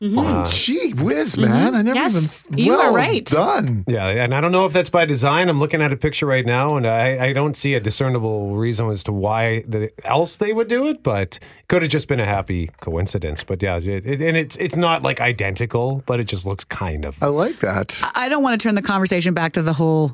[0.04, 1.42] Oh, gee whiz, mm-hmm.
[1.50, 1.74] man!
[1.76, 2.58] I never Yes, even.
[2.58, 3.24] you are well right.
[3.24, 3.84] Done.
[3.86, 5.48] Yeah, and I don't know if that's by design.
[5.48, 8.90] I'm looking at a picture right now, and I, I don't see a discernible reason
[8.90, 11.02] as to why the, else they would do it.
[11.04, 13.44] But it could have just been a happy coincidence.
[13.44, 17.04] But yeah, it, it- and it's it's not like identical, but it just looks kind
[17.04, 17.22] of.
[17.22, 18.00] I like that.
[18.14, 20.12] I don't want to turn the conversation back to the whole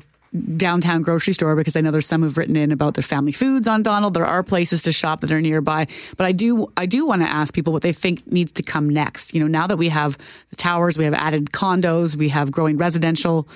[0.57, 3.67] downtown grocery store because I know there's some who've written in about their family foods
[3.67, 4.13] on Donald.
[4.13, 7.27] There are places to shop that are nearby, but I do I do want to
[7.27, 9.33] ask people what they think needs to come next.
[9.33, 10.17] You know, now that we have
[10.49, 13.47] the towers, we have added condos, we have growing residential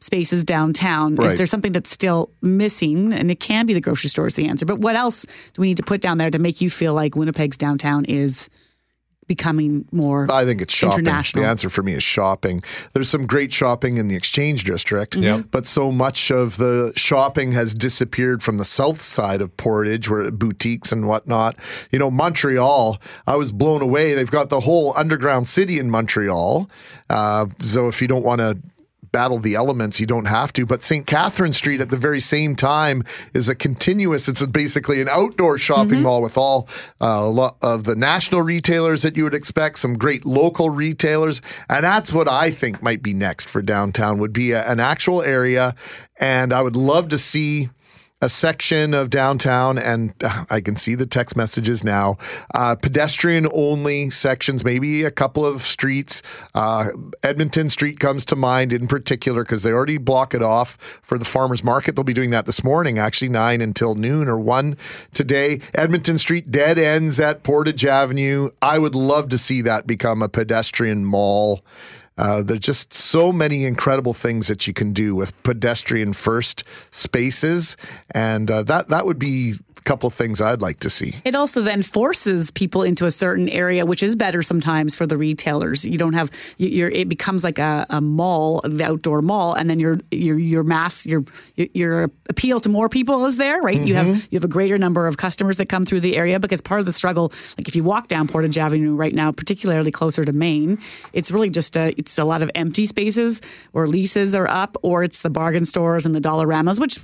[0.00, 1.20] spaces downtown.
[1.22, 3.12] Is there something that's still missing?
[3.12, 4.66] And it can be the grocery store is the answer.
[4.66, 7.16] But what else do we need to put down there to make you feel like
[7.16, 8.50] Winnipeg's downtown is
[9.26, 11.00] becoming more I think it's shopping.
[11.00, 11.44] international?
[11.44, 12.62] The answer for me is shopping.
[12.92, 15.16] There's some great shopping in the Exchange District,
[15.50, 20.30] but so much of the shopping has disappeared from the south side of Portage, where
[20.30, 21.56] boutiques and whatnot.
[21.90, 24.14] You know, Montreal, I was blown away.
[24.14, 26.70] They've got the whole underground city in Montreal.
[27.10, 28.58] Uh, so if you don't want to
[29.16, 29.98] battle the elements.
[29.98, 30.66] You don't have to.
[30.66, 31.06] But St.
[31.06, 33.02] Catherine Street at the very same time
[33.32, 34.28] is a continuous.
[34.28, 36.68] It's a, basically an outdoor shopping mall with all
[37.00, 41.40] uh, a lot of the national retailers that you would expect, some great local retailers,
[41.70, 44.18] and that's what I think might be next for downtown.
[44.18, 45.74] Would be a, an actual area,
[46.18, 47.70] and I would love to see
[48.26, 52.18] a section of downtown, and uh, I can see the text messages now.
[52.52, 56.24] Uh, pedestrian only sections, maybe a couple of streets.
[56.52, 56.88] Uh,
[57.22, 61.24] Edmonton Street comes to mind in particular because they already block it off for the
[61.24, 61.94] farmers market.
[61.94, 64.76] They'll be doing that this morning, actually, nine until noon or one
[65.14, 65.60] today.
[65.72, 68.50] Edmonton Street dead ends at Portage Avenue.
[68.60, 71.62] I would love to see that become a pedestrian mall.
[72.18, 77.76] Uh, there's just so many incredible things that you can do with pedestrian first spaces,
[78.10, 79.54] and uh, that that would be
[79.86, 81.14] couple things I'd like to see.
[81.24, 85.16] It also then forces people into a certain area, which is better sometimes for the
[85.16, 85.84] retailers.
[85.86, 86.28] You don't have
[86.58, 90.38] you- you're it becomes like a, a mall, the outdoor mall, and then your your
[90.38, 91.24] your mass your
[91.54, 93.80] your appeal to more people is there, right?
[93.80, 94.26] You have Mm-hmm.
[94.30, 96.86] you have a greater number of customers that come through the area because part of
[96.86, 100.78] the struggle, like if you walk down Portage Avenue right now, particularly closer to Main,
[101.12, 103.40] it's really just a it's a lot of empty spaces
[103.72, 106.98] or leases are up, or it's the bargain stores and the Dollaramas, which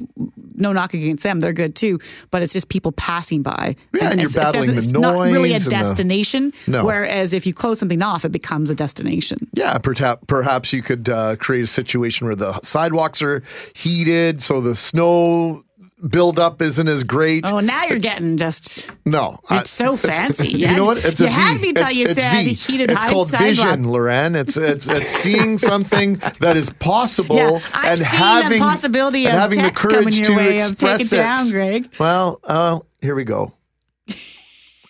[0.54, 1.98] no knock against them, they're good too,
[2.30, 3.76] but it's just people passing by.
[3.92, 6.52] Yeah, and you're it's- it battling doesn't- it's not really a noise and the- destination.
[6.66, 6.84] No.
[6.86, 9.46] Whereas if you close something off, it becomes a destination.
[9.52, 13.42] Yeah, perhaps perhaps you could uh, create a situation where the sidewalks are
[13.74, 15.62] heated, so the snow
[16.06, 17.44] buildup isn't as great.
[17.46, 18.90] Oh, now you're getting just.
[19.06, 20.48] No, It's so fancy.
[20.48, 21.04] You, You know what?
[21.04, 21.34] It's you a V.
[21.34, 22.52] had me tell it's, you it's said V.
[22.54, 24.34] heated It's called vision, Loren.
[24.36, 29.42] It's it's it's seeing something that is possible Yeah, and having a possibility and of
[29.42, 31.88] having the courage to way of take express it down, Greg.
[31.98, 33.52] Well, uh, here we go.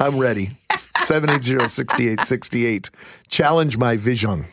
[0.01, 0.57] I'm ready.
[0.73, 2.91] 780-6868.
[3.29, 4.47] Challenge my vision.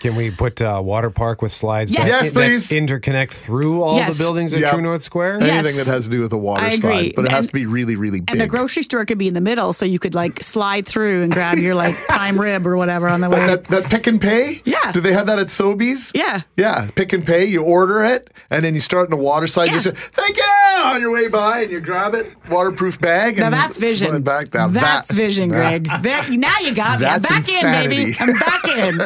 [0.00, 2.02] Can we put uh, water park with slides Yes.
[2.02, 2.70] that, Yes, that please.
[2.70, 4.12] interconnect through all Yes.
[4.16, 4.70] the buildings at Yeah.
[4.72, 5.42] True North Square?
[5.42, 6.78] Anything that has to do with a water I agree.
[6.78, 8.30] slide, but it has to be really, really big.
[8.32, 11.22] And the grocery store could be in the middle, so you could like slide through
[11.22, 13.46] and grab your like prime rib or whatever on the way.
[13.46, 14.60] that, that, that pick and pay?
[14.66, 14.92] Yeah.
[14.92, 16.12] Do they have that at Sobeys?
[16.14, 16.42] Yeah.
[16.58, 16.88] Yeah.
[16.94, 17.46] Pick and pay.
[17.46, 19.72] You order it, and then you start in a water slide.
[19.72, 20.44] You say, thank you
[20.84, 24.10] on your way by, and you grab it, waterproof bag, Now and that's vision.
[24.10, 24.74] slide back down.
[24.74, 26.02] That's That- vision, that- Greg.
[26.02, 27.06] There, now you got me.
[27.06, 27.28] I'm That's
[27.62, 28.16] back in, baby.
[28.20, 29.00] I'm back in.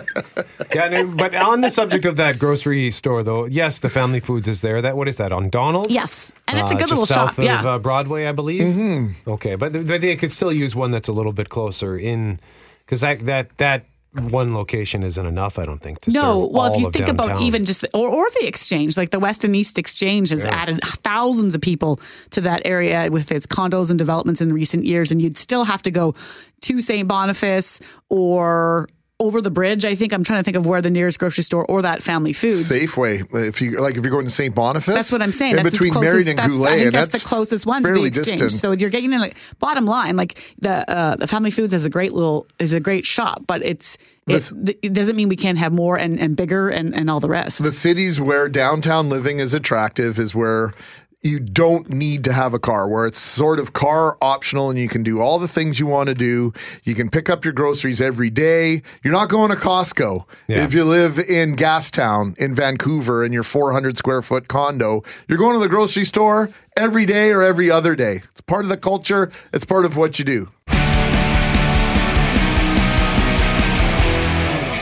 [0.88, 4.60] Yeah, but on the subject of that grocery store, though, yes, the Family Foods is
[4.60, 4.80] there.
[4.82, 5.90] That what is that on Donald?
[5.90, 7.38] Yes, and it's a Uh, good just little south shop.
[7.38, 7.62] Of, yeah.
[7.68, 8.62] uh, Broadway, I believe.
[8.62, 9.30] Mm-hmm.
[9.30, 12.40] Okay, but th- they could still use one that's a little bit closer in,
[12.86, 15.56] because that that that one location isn't enough.
[15.56, 17.88] I don't think to No, serve well, if you of think about even just the,
[17.94, 20.50] or or the exchange, like the West and East Exchange has Yeah.
[20.60, 22.00] added thousands of people
[22.30, 25.80] to that area with its condos and developments in recent years, and you'd still have
[25.82, 26.14] to go
[26.62, 27.06] to St.
[27.06, 27.78] Boniface
[28.08, 28.88] or
[29.20, 29.84] over the bridge.
[29.84, 32.32] I think I'm trying to think of where the nearest grocery store or that Family
[32.32, 32.68] Foods.
[32.68, 33.32] Safeway.
[33.46, 34.54] If you like, if you're going to St.
[34.54, 35.58] Boniface, That's what I'm saying.
[35.58, 37.92] In That's between closest- and Goulet, I think and that's, that's the closest one to
[37.92, 38.40] the exchange.
[38.40, 38.52] distant.
[38.52, 39.20] So you're getting in.
[39.20, 42.80] Like, bottom line, like the uh, the Family Foods is a great little is a
[42.80, 46.68] great shop, but it's it, it doesn't mean we can't have more and, and bigger
[46.68, 47.62] and, and all the rest.
[47.62, 50.72] the cities where downtown living is attractive is where
[51.22, 54.88] you don't need to have a car, where it's sort of car optional and you
[54.88, 56.52] can do all the things you want to do.
[56.84, 58.82] You can pick up your groceries every day.
[59.02, 60.24] You're not going to Costco.
[60.48, 60.64] Yeah.
[60.64, 65.54] If you live in Gastown in Vancouver in your 400 square foot condo, you're going
[65.54, 68.22] to the grocery store every day or every other day.
[68.30, 70.48] It's part of the culture, it's part of what you do.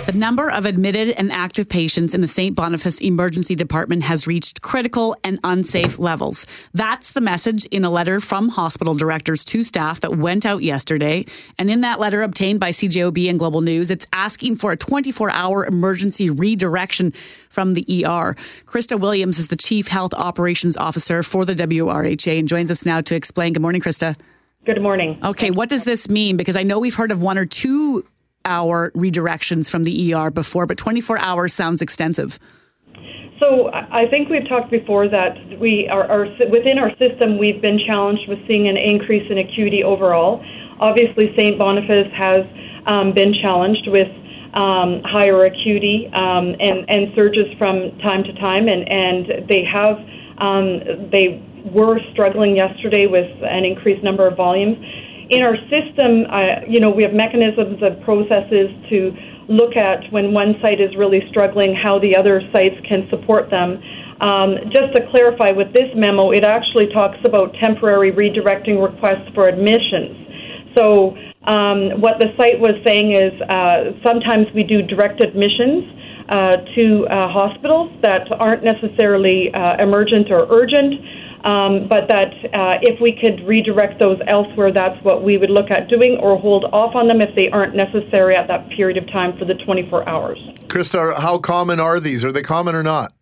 [0.09, 2.57] The number of admitted and active patients in the St.
[2.57, 6.47] Boniface Emergency Department has reached critical and unsafe levels.
[6.73, 11.27] That's the message in a letter from hospital directors to staff that went out yesterday.
[11.59, 15.29] And in that letter obtained by CJOB and Global News, it's asking for a 24
[15.29, 17.13] hour emergency redirection
[17.51, 18.35] from the ER.
[18.65, 23.03] Krista Williams is the Chief Health Operations Officer for the WRHA and joins us now
[23.03, 23.53] to explain.
[23.53, 24.17] Good morning, Krista.
[24.65, 25.19] Good morning.
[25.23, 26.39] Okay, what does this mean?
[26.39, 28.07] Because I know we've heard of one or two
[28.49, 32.39] hour redirections from the ER before, but 24 hours sounds extensive.
[33.39, 37.39] So I think we've talked before that we are, are within our system.
[37.39, 40.45] We've been challenged with seeing an increase in acuity overall.
[40.81, 41.59] Obviously, St.
[41.59, 42.43] Boniface has
[42.87, 44.09] um, been challenged with
[44.55, 49.99] um, higher acuity um, and and surges from time to time, and and they have
[50.39, 51.39] um, they
[51.71, 54.79] were struggling yesterday with an increased number of volumes.
[55.31, 59.13] In our system, uh, you know, we have mechanisms and processes to
[59.49, 63.81] look at when one site is really struggling, how the other sites can support them.
[64.21, 69.49] Um, just to clarify, with this memo, it actually talks about temporary redirecting requests for
[69.49, 70.17] admissions.
[70.77, 71.17] So,
[71.47, 75.85] um, what the site was saying is uh, sometimes we do direct admissions
[76.29, 80.93] uh, to uh, hospitals that aren't necessarily uh, emergent or urgent.
[81.49, 85.71] Um, but that uh, if we could redirect those elsewhere, that's what we would look
[85.71, 89.07] at doing, or hold off on them if they aren't necessary at that period of
[89.11, 90.39] time for the 24 hours.
[90.67, 92.23] Krista, how common are these?
[92.23, 93.15] Are they common or not?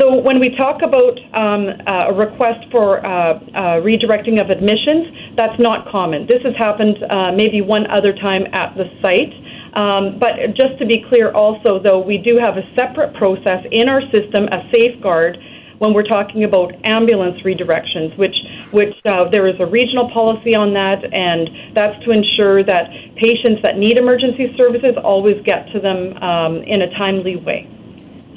[0.00, 5.36] So when we talk about um, uh, a request for uh, uh, redirecting of admissions,
[5.36, 6.26] that's not common.
[6.28, 9.32] This has happened uh, maybe one other time at the site.
[9.76, 13.88] Um, but just to be clear, also, though, we do have a separate process in
[13.90, 15.36] our system, a safeguard,
[15.78, 18.36] when we're talking about ambulance redirections, which
[18.70, 23.62] which uh, there is a regional policy on that, and that's to ensure that patients
[23.62, 27.68] that need emergency services always get to them um, in a timely way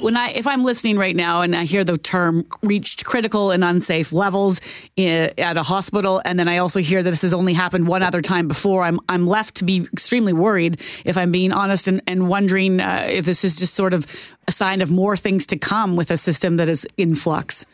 [0.00, 3.62] when I if I'm listening right now and I hear the term reached critical and
[3.62, 4.60] unsafe levels
[4.98, 8.22] at a hospital, and then I also hear that this has only happened one other
[8.22, 12.28] time before, I'm I'm left to be extremely worried if I'm being honest and, and
[12.28, 14.06] wondering uh, if this is just sort of
[14.48, 17.66] a sign of more things to come with a system that is in flux.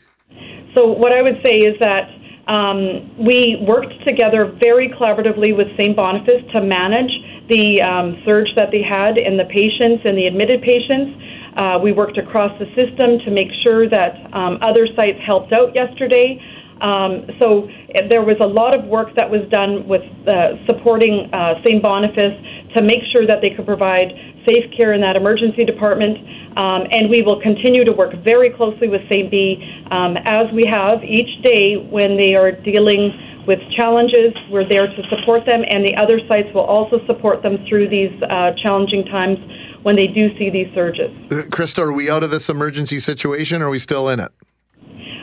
[0.75, 2.11] So what I would say is that.
[2.49, 5.97] Um, we worked together very collaboratively with St.
[5.97, 7.11] Boniface to manage
[7.49, 11.19] the um, surge that they had in the patients and the admitted patients.
[11.57, 15.75] Uh, we worked across the system to make sure that um, other sites helped out
[15.75, 16.37] yesterday.
[16.81, 21.33] Um, so eh, there was a lot of work that was done with uh, supporting
[21.33, 21.83] uh, St.
[21.83, 22.37] Boniface
[22.77, 24.13] to make sure that they could provide
[24.45, 26.21] safe care in that emergency department.
[26.57, 29.31] Um, and we will continue to work very closely with St.
[29.31, 29.57] B
[29.91, 34.37] um, as we have each day when they are dealing with challenges.
[34.51, 38.13] We're there to support them, and the other sites will also support them through these
[38.29, 39.39] uh, challenging times
[39.87, 41.13] when they do see these surges.
[41.31, 44.33] Uh, Krista, are we out of this emergency situation or are we still in it?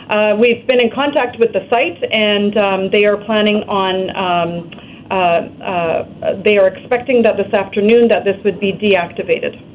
[0.10, 4.10] Uh, we've been in contact with the site and um, they are planning on.
[4.16, 4.72] Um,
[5.12, 9.73] uh, uh, they are expecting that this afternoon that this would be deactivated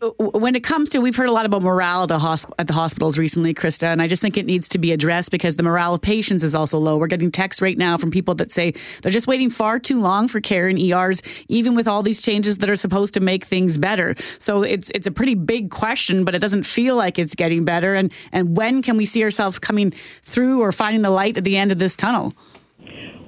[0.00, 2.72] when it comes to, we've heard a lot about morale at the, hosp- at the,
[2.72, 5.94] hospitals recently, Krista, and I just think it needs to be addressed because the morale
[5.94, 6.96] of patients is also low.
[6.96, 10.28] We're getting texts right now from people that say they're just waiting far too long
[10.28, 13.76] for care in ERs, even with all these changes that are supposed to make things
[13.76, 14.14] better.
[14.38, 17.96] So it's it's a pretty big question, but it doesn't feel like it's getting better.
[17.96, 19.92] And and when can we see ourselves coming
[20.22, 22.34] through or finding the light at the end of this tunnel?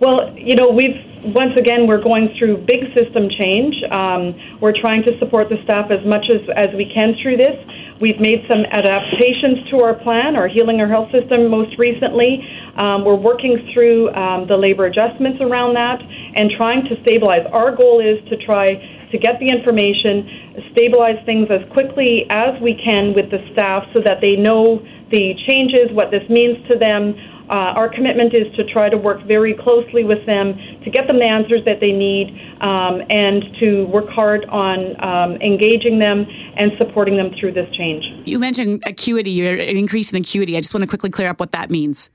[0.00, 0.96] Well, you know, we've
[1.36, 3.76] once again we're going through big system change.
[3.92, 7.56] Um, we're trying to support the staff as much as, as we can through this.
[8.00, 12.40] We've made some adaptations to our plan, our Healing Our Health system most recently.
[12.80, 17.44] Um, we're working through um, the labor adjustments around that and trying to stabilize.
[17.52, 22.72] Our goal is to try to get the information, stabilize things as quickly as we
[22.72, 24.80] can with the staff so that they know
[25.12, 27.12] the changes, what this means to them,
[27.50, 31.18] uh, our commitment is to try to work very closely with them to get them
[31.18, 36.24] the answers that they need um, and to work hard on um, engaging them
[36.56, 38.04] and supporting them through this change.
[38.24, 40.56] You mentioned acuity, an increase in acuity.
[40.56, 42.08] I just want to quickly clear up what that means.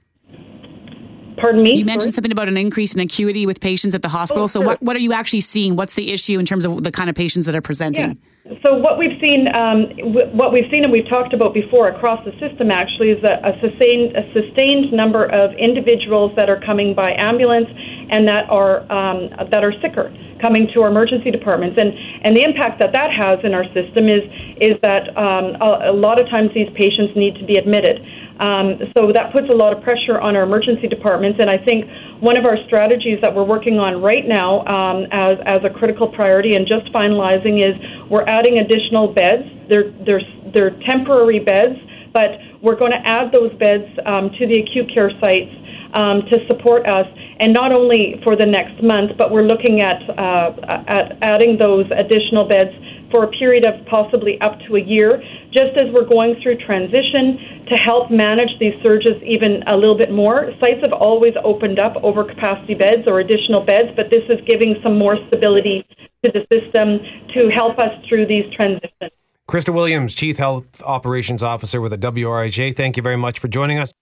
[1.37, 1.75] Pardon me?
[1.75, 2.11] You mentioned Sorry?
[2.13, 4.45] something about an increase in acuity with patients at the hospital.
[4.45, 5.75] Oh, so, what, what are you actually seeing?
[5.75, 8.11] What's the issue in terms of the kind of patients that are presenting?
[8.11, 8.34] Yeah.
[8.45, 12.23] So what we've seen, um, w- what we've seen, and we've talked about before across
[12.25, 16.93] the system, actually, is a, a, sustained, a sustained number of individuals that are coming
[16.93, 17.65] by ambulance
[18.11, 21.93] and that are um, that are sicker coming to our emergency departments, and
[22.23, 24.23] and the impact that that has in our system is
[24.61, 28.01] is that um, a, a lot of times these patients need to be admitted.
[28.35, 31.87] Um, so that puts a lot of pressure on our emergency departments, and I think
[32.19, 36.11] one of our strategies that we're working on right now um, as, as a critical
[36.11, 37.75] priority and just finalizing is
[38.11, 39.47] we're adding additional beds.
[39.71, 41.79] They're, they're, they're temporary beds,
[42.11, 45.51] but we're going to add those beds um, to the acute care sites
[45.95, 47.07] um, to support us,
[47.39, 50.51] and not only for the next month, but we're looking at, uh,
[50.87, 52.71] at adding those additional beds
[53.11, 55.09] for a period of possibly up to a year,
[55.53, 60.11] just as we're going through transition to help manage these surges even a little bit
[60.11, 60.51] more.
[60.59, 64.75] Sites have always opened up over capacity beds or additional beds, but this is giving
[64.83, 65.85] some more stability
[66.25, 66.99] to the system
[67.33, 69.11] to help us through these transitions.
[69.47, 73.77] Krista Williams, Chief Health Operations Officer with the WRHA, thank you very much for joining
[73.77, 73.93] us.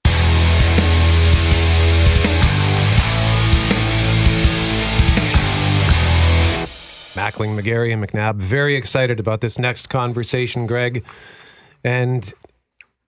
[7.24, 8.36] Mackling, McGarry, and McNabb.
[8.36, 11.05] Very excited about this next conversation, Greg.
[11.82, 12.34] And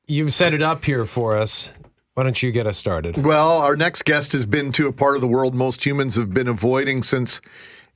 [0.07, 1.69] you've set it up here for us.
[2.13, 3.17] Why don't you get us started?
[3.17, 6.33] Well, our next guest has been to a part of the world most humans have
[6.33, 7.41] been avoiding since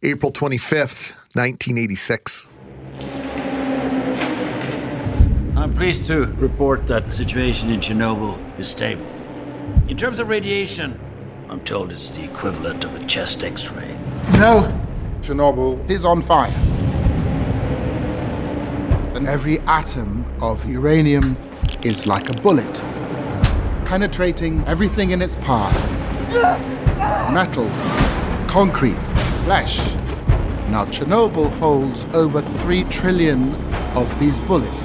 [0.03, 2.49] April 25th, 1986.
[5.55, 9.07] I'm pleased to report that the situation in Chernobyl is stable.
[9.87, 10.99] In terms of radiation,
[11.47, 13.97] I'm told it's the equivalent of a chest x ray.
[14.33, 14.88] No,
[15.21, 16.53] Chernobyl is on fire.
[19.15, 21.35] and every atom of uranium
[21.83, 22.73] is like a bullet,
[23.83, 25.77] penetrating everything in its path
[27.31, 27.67] metal,
[28.47, 28.97] concrete,
[29.43, 29.77] flesh.
[30.69, 33.53] Now, Chernobyl holds over 3 trillion
[33.95, 34.79] of these bullets.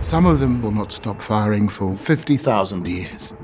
[0.00, 3.34] Some of them will not stop firing for 50,000 years.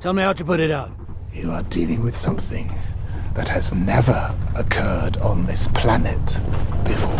[0.00, 1.03] Tell me how to put it out.
[1.34, 2.72] You are dealing with something
[3.34, 6.38] that has never occurred on this planet
[6.84, 7.10] before.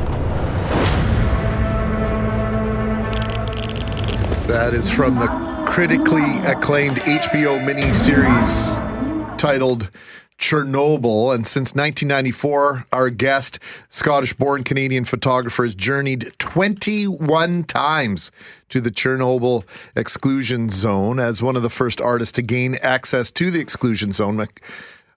[4.46, 5.26] That is from the
[5.66, 9.90] critically acclaimed HBO miniseries titled
[10.38, 11.34] Chernobyl.
[11.34, 13.58] And since 1994, our guest,
[13.88, 18.30] Scottish born Canadian photographer, has journeyed 21 times
[18.68, 19.64] to the Chernobyl
[19.96, 24.46] exclusion zone as one of the first artists to gain access to the exclusion zone.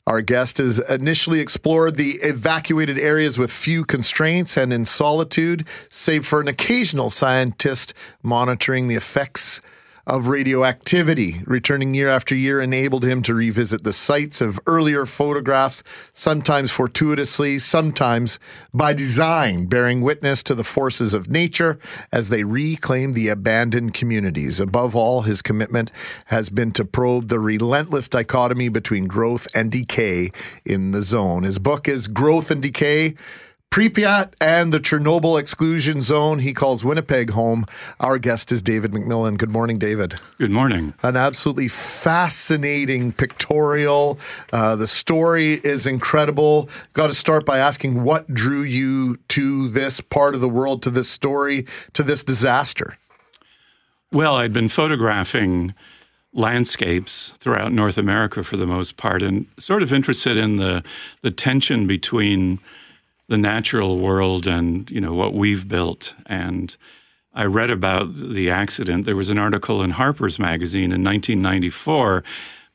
[0.08, 6.26] Our guest has initially explored the evacuated areas with few constraints and in solitude, save
[6.26, 7.94] for an occasional scientist
[8.24, 9.60] monitoring the effects
[10.08, 11.44] of radioactivity.
[11.46, 15.84] Returning year after year enabled him to revisit the sites of earlier photographs,
[16.14, 18.40] sometimes fortuitously, sometimes
[18.74, 21.78] by design, bearing witness to the forces of nature
[22.12, 24.62] as they reclaim the abandoned communities.
[24.62, 25.92] Above all, his commitment
[26.26, 30.32] has been to probe the relentless dichotomy between growth and decay
[30.64, 31.44] in the zone.
[31.44, 33.16] His book is Growth and Decay
[33.72, 36.40] Pripyat and the Chernobyl exclusion zone.
[36.40, 37.66] He calls Winnipeg home.
[38.00, 39.38] Our guest is David McMillan.
[39.38, 40.20] Good morning, David.
[40.40, 40.94] Good morning.
[41.04, 44.18] An absolutely fascinating pictorial.
[44.52, 46.70] Uh, the story is incredible.
[46.94, 50.90] Got to start by asking what drew you to this part of the world, to
[50.90, 52.98] this story, to this disaster?
[54.12, 55.76] Well, I'd been photographing
[56.34, 60.84] landscapes throughout North America for the most part and sort of interested in the,
[61.22, 62.60] the tension between
[63.28, 66.16] the natural world and you know what we've built.
[66.26, 66.76] And
[67.34, 69.06] I read about the accident.
[69.06, 72.24] There was an article in Harper's Magazine in 1994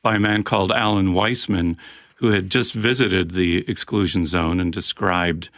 [0.02, 1.76] by a man called Alan Weisman
[2.16, 5.48] who had just visited the exclusion zone and described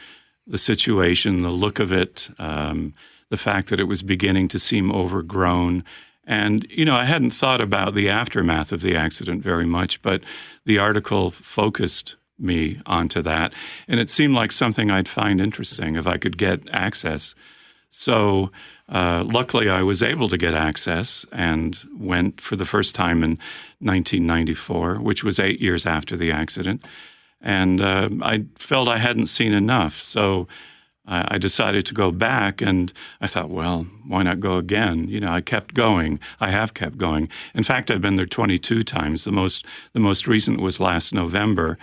[0.47, 2.95] the situation, the look of it, um,
[3.28, 5.84] the fact that it was beginning to seem overgrown.
[6.26, 10.22] And, you know, I hadn't thought about the aftermath of the accident very much, but
[10.64, 13.53] the article focused me onto that.
[13.89, 17.35] And it seemed like something I'd find interesting if I could get access.
[17.91, 18.51] So
[18.89, 23.39] uh, luckily, I was able to get access and went for the first time in
[23.78, 26.85] 1994, which was eight years after the accident.
[27.41, 30.01] And uh, I felt I hadn't seen enough.
[30.01, 30.49] So
[31.07, 35.07] I decided to go back and I thought, well, why not go again?
[35.09, 36.18] You know, I kept going.
[36.41, 37.28] I have kept going.
[37.55, 39.24] In fact, I've been there 22 times.
[39.24, 41.76] The most, the most recent was last November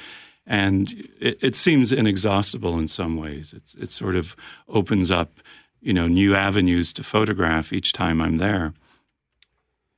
[0.45, 3.53] and it, it, seems inexhaustible in some ways.
[3.53, 4.35] It's, it sort of
[4.67, 5.39] opens up,
[5.81, 8.73] you know, new avenues to photograph each time I'm there.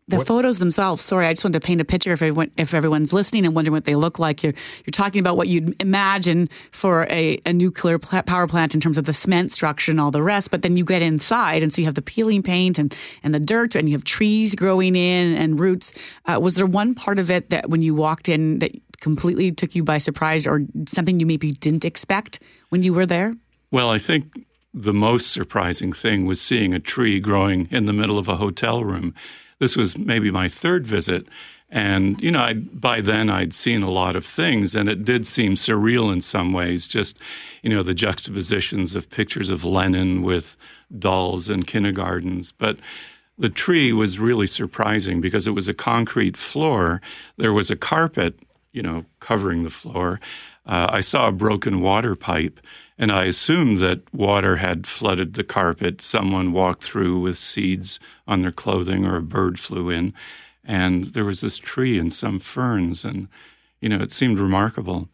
[0.10, 0.28] The what?
[0.28, 1.02] photos themselves.
[1.02, 3.72] Sorry, I just wanted to paint a picture if everyone, if everyone's listening and wondering
[3.72, 4.44] what they look like.
[4.44, 4.54] You're
[4.86, 9.06] you're talking about what you'd imagine for a, a nuclear power plant in terms of
[9.06, 10.52] the cement structure and all the rest.
[10.52, 13.40] But then you get inside, and so you have the peeling paint and and the
[13.40, 15.94] dirt, and you have trees growing in and roots.
[16.26, 18.72] Uh, was there one part of it that when you walked in that
[19.04, 22.40] completely took you by surprise or something you maybe didn't expect
[22.70, 23.36] when you were there?
[23.70, 28.18] Well, I think the most surprising thing was seeing a tree growing in the middle
[28.18, 29.14] of a hotel room.
[29.60, 31.28] This was maybe my third visit.
[31.70, 35.28] And, you know, I, by then I'd seen a lot of things, and it did
[35.28, 37.20] seem surreal in some ways, just,
[37.62, 40.56] you know, the juxtapositions of pictures of Lenin with
[40.98, 42.54] dolls and kindergartens.
[42.54, 42.78] But
[43.38, 47.02] the tree was really surprising because it was a concrete floor.
[47.38, 48.40] There was a carpet
[48.74, 50.20] you know, covering the floor.
[50.66, 52.60] Uh, I saw a broken water pipe,
[52.98, 56.02] and I assumed that water had flooded the carpet.
[56.02, 60.14] Someone walked through with seeds on their clothing, or a bird flew in,
[60.64, 63.28] and there was this tree and some ferns, and
[63.80, 65.10] you know, it seemed remarkable.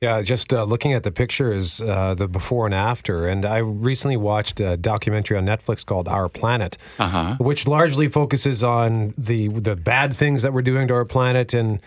[0.00, 4.16] Yeah, just uh, looking at the pictures, uh, the before and after, and I recently
[4.16, 7.34] watched a documentary on Netflix called Our Planet, uh-huh.
[7.38, 11.80] which largely focuses on the the bad things that we're doing to our planet and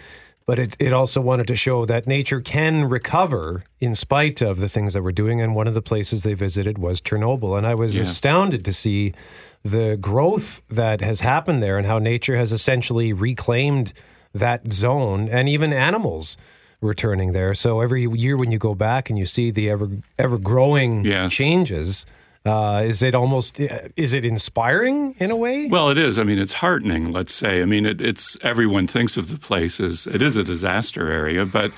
[0.46, 4.68] but it, it also wanted to show that nature can recover in spite of the
[4.68, 5.40] things that we're doing.
[5.40, 7.58] And one of the places they visited was Chernobyl.
[7.58, 8.10] And I was yes.
[8.10, 9.14] astounded to see
[9.64, 13.94] the growth that has happened there and how nature has essentially reclaimed
[14.34, 16.38] that zone and even animals
[16.82, 17.54] returning there.
[17.54, 21.32] So every year when you go back and you see the ever ever growing yes.
[21.32, 22.06] changes,
[22.46, 25.68] uh, is it almost is it inspiring in a way?
[25.68, 26.18] Well, it is.
[26.18, 27.12] I mean, it's heartening.
[27.12, 27.62] Let's say.
[27.62, 31.46] I mean, it, it's everyone thinks of the place as it is a disaster area,
[31.46, 31.72] but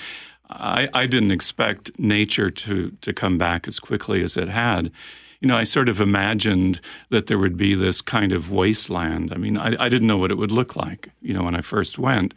[0.50, 4.92] I, I didn't expect nature to to come back as quickly as it had.
[5.44, 6.80] You know, I sort of imagined
[7.10, 9.34] that there would be this kind of wasteland.
[9.34, 11.10] I mean, I, I didn't know what it would look like.
[11.22, 12.34] You know, when I first went,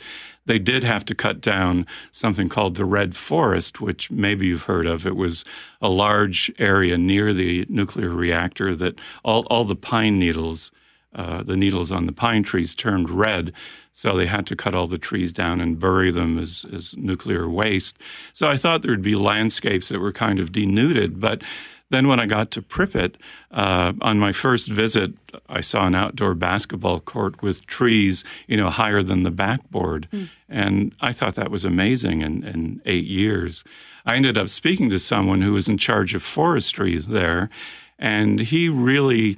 [0.47, 4.87] they did have to cut down something called the Red Forest, which maybe you've heard
[4.87, 5.07] of.
[5.07, 5.45] It was
[5.81, 10.73] a large area near the nuclear reactor that all, all the pine needles,
[11.15, 13.53] uh, the needles on the pine trees turned red.
[13.93, 17.49] So they had to cut all the trees down and bury them as, as nuclear
[17.49, 17.99] waste.
[18.33, 21.45] So I thought there would be landscapes that were kind of denuded, but
[21.91, 23.15] then, when I got to Pripyat,
[23.53, 25.13] uh, on my first visit,
[25.49, 30.09] I saw an outdoor basketball court with trees, you know, higher than the backboard.
[30.13, 30.29] Mm.
[30.49, 33.63] And I thought that was amazing in, in eight years.
[34.05, 37.51] I ended up speaking to someone who was in charge of forestry there,
[37.99, 39.37] and he really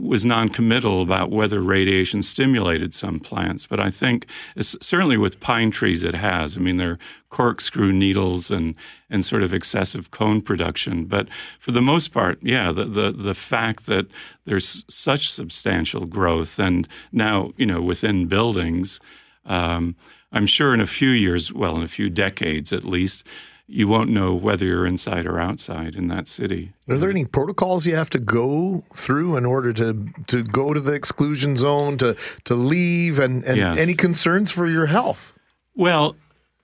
[0.00, 4.26] was non-committal about whether radiation stimulated some plants, but I think
[4.60, 6.56] certainly with pine trees it has.
[6.56, 6.98] I mean, they're
[7.30, 8.74] corkscrew needles and
[9.10, 11.28] and sort of excessive cone production, but
[11.58, 14.06] for the most part, yeah, the the the fact that
[14.44, 19.00] there's such substantial growth and now you know within buildings.
[19.44, 19.96] Um,
[20.30, 23.26] I'm sure in a few years, well, in a few decades at least,
[23.70, 26.72] you won't know whether you're inside or outside in that city.
[26.88, 30.80] Are there any protocols you have to go through in order to to go to
[30.80, 33.78] the exclusion zone to to leave and, and yes.
[33.78, 35.34] any concerns for your health?
[35.76, 36.16] Well,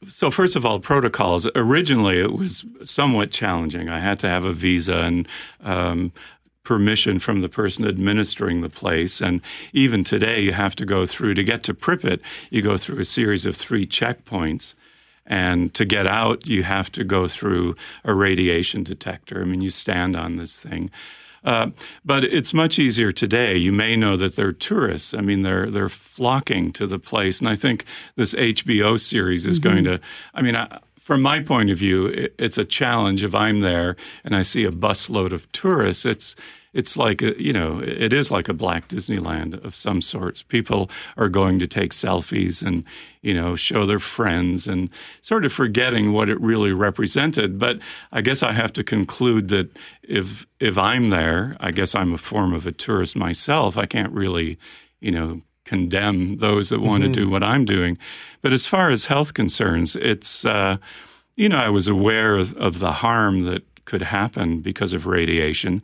[0.08, 1.46] so first of all, protocols.
[1.54, 3.88] Originally, it was somewhat challenging.
[3.88, 5.28] I had to have a visa and
[5.62, 6.10] um,
[6.64, 9.20] permission from the person administering the place.
[9.20, 9.42] And
[9.72, 12.20] even today, you have to go through to get to Pripyat.
[12.50, 14.74] You go through a series of three checkpoints.
[15.26, 19.40] And to get out, you have to go through a radiation detector.
[19.40, 20.90] I mean, you stand on this thing.
[21.44, 21.70] Uh,
[22.04, 23.56] but it's much easier today.
[23.56, 25.12] You may know that they're tourists.
[25.12, 27.84] I mean, they're they're flocking to the place, and I think
[28.16, 29.70] this HBO series is mm-hmm.
[29.70, 30.00] going to.
[30.32, 33.22] I mean, I, from my point of view, it, it's a challenge.
[33.22, 33.94] If I'm there
[34.24, 36.34] and I see a busload of tourists, it's
[36.74, 40.42] it's like a, you know it is like a black Disneyland of some sorts.
[40.42, 42.84] People are going to take selfies and
[43.22, 44.90] you know show their friends and
[45.22, 47.58] sort of forgetting what it really represented.
[47.58, 47.78] But
[48.12, 49.70] I guess I have to conclude that
[50.02, 53.78] if if I'm there, I guess I'm a form of a tourist myself.
[53.78, 54.58] I can't really
[55.00, 57.12] you know condemn those that want mm-hmm.
[57.12, 57.96] to do what I'm doing.
[58.42, 60.78] But as far as health concerns, it's uh,
[61.36, 65.82] you know I was aware of, of the harm that could happen because of radiation.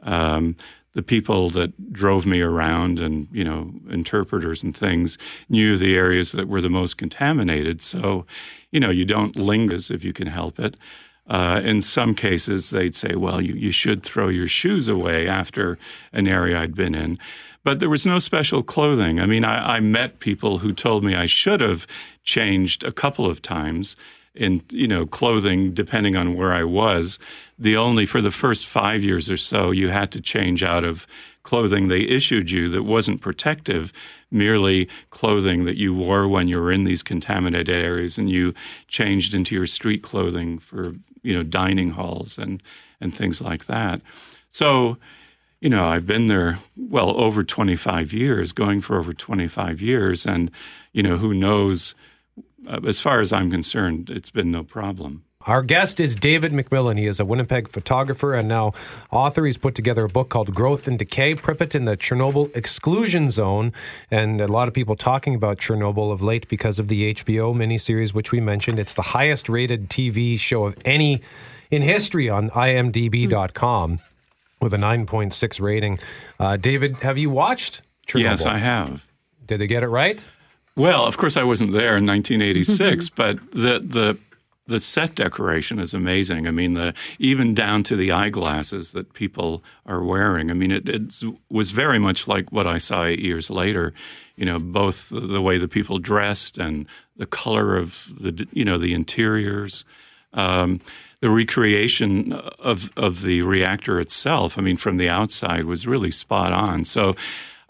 [0.00, 0.56] Um,
[0.98, 5.16] the people that drove me around and you know interpreters and things
[5.48, 7.80] knew the areas that were the most contaminated.
[7.80, 8.26] So
[8.72, 10.76] you know you don't linger if you can help it.
[11.28, 15.78] Uh, in some cases they'd say well you, you should throw your shoes away after
[16.12, 17.18] an area i'd been in.
[17.62, 19.20] But there was no special clothing.
[19.20, 21.86] I mean I, I met people who told me i should have
[22.24, 23.94] changed a couple of times
[24.38, 27.18] in you know clothing depending on where I was.
[27.58, 31.06] The only for the first five years or so, you had to change out of
[31.42, 33.92] clothing they issued you that wasn't protective,
[34.30, 38.54] merely clothing that you wore when you were in these contaminated areas, and you
[38.86, 42.62] changed into your street clothing for you know dining halls and
[43.00, 44.00] and things like that.
[44.48, 44.96] So.
[45.60, 50.52] You know, I've been there well over 25 years, going for over 25 years, and
[50.92, 51.96] you know, who knows
[52.66, 55.24] uh, as far as I'm concerned, it's been no problem.
[55.46, 56.98] Our guest is David McMillan.
[56.98, 58.74] He is a Winnipeg photographer and now
[59.10, 59.46] author.
[59.46, 63.72] He's put together a book called Growth and Decay Pripyat in the Chernobyl Exclusion Zone.
[64.10, 68.12] And a lot of people talking about Chernobyl of late because of the HBO miniseries,
[68.12, 68.78] which we mentioned.
[68.78, 71.22] It's the highest rated TV show of any
[71.70, 74.00] in history on imdb.com
[74.60, 75.98] with a 9.6 rating.
[76.40, 78.22] Uh, David, have you watched Chernobyl?
[78.22, 79.06] Yes, I have.
[79.46, 80.22] Did they get it right?
[80.78, 84.16] Well, of course, I wasn't there in 1986, but the the
[84.68, 86.46] the set decoration is amazing.
[86.46, 90.50] I mean, the even down to the eyeglasses that people are wearing.
[90.50, 91.14] I mean, it, it
[91.50, 93.92] was very much like what I saw eight years later.
[94.36, 98.64] You know, both the, the way the people dressed and the color of the you
[98.64, 99.84] know the interiors.
[100.32, 100.80] Um,
[101.20, 106.52] the recreation of of the reactor itself, I mean, from the outside was really spot
[106.52, 106.84] on.
[106.84, 107.16] So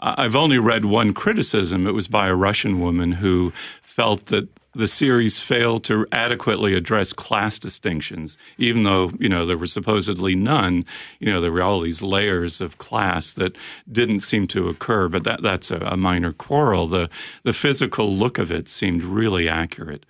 [0.00, 1.86] I've only read one criticism.
[1.86, 7.12] It was by a Russian woman who felt that the series failed to adequately address
[7.12, 10.84] class distinctions, even though you know there were supposedly none.
[11.18, 13.56] You know there were all these layers of class that
[13.90, 15.08] didn't seem to occur.
[15.08, 16.86] But that that's a, a minor quarrel.
[16.86, 17.10] The
[17.42, 20.06] the physical look of it seemed really accurate.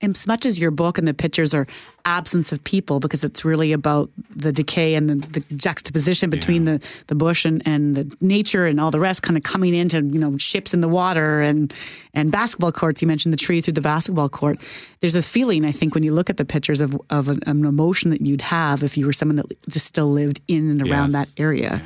[0.00, 1.66] as much as your book and the pictures are
[2.04, 6.82] absence of people because it's really about the decay and the, the juxtaposition between the,
[7.06, 10.18] the bush and, and the nature and all the rest kind of coming into you
[10.18, 11.72] know ships in the water and
[12.14, 13.02] and basketball courts.
[13.02, 14.58] You mentioned the tree through the basketball court.
[15.00, 17.64] There's this feeling i think when you look at the pictures of, of an, an
[17.64, 21.12] emotion that you'd have if you were someone that just still lived in and around
[21.12, 21.26] Yes.
[21.34, 21.82] that area.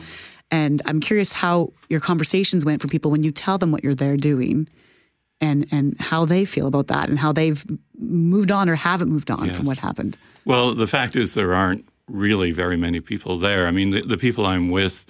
[0.51, 3.95] And i'm curious how your conversations went for people when you tell them what you're
[3.95, 4.69] there doing
[5.41, 7.65] and and how they feel about that and how they've
[7.99, 9.57] moved on or haven't moved on Yes.
[9.57, 10.17] from what happened.
[10.45, 13.67] Well, the fact is, there aren't really very many people there.
[13.67, 15.07] I mean, the, the people I'm with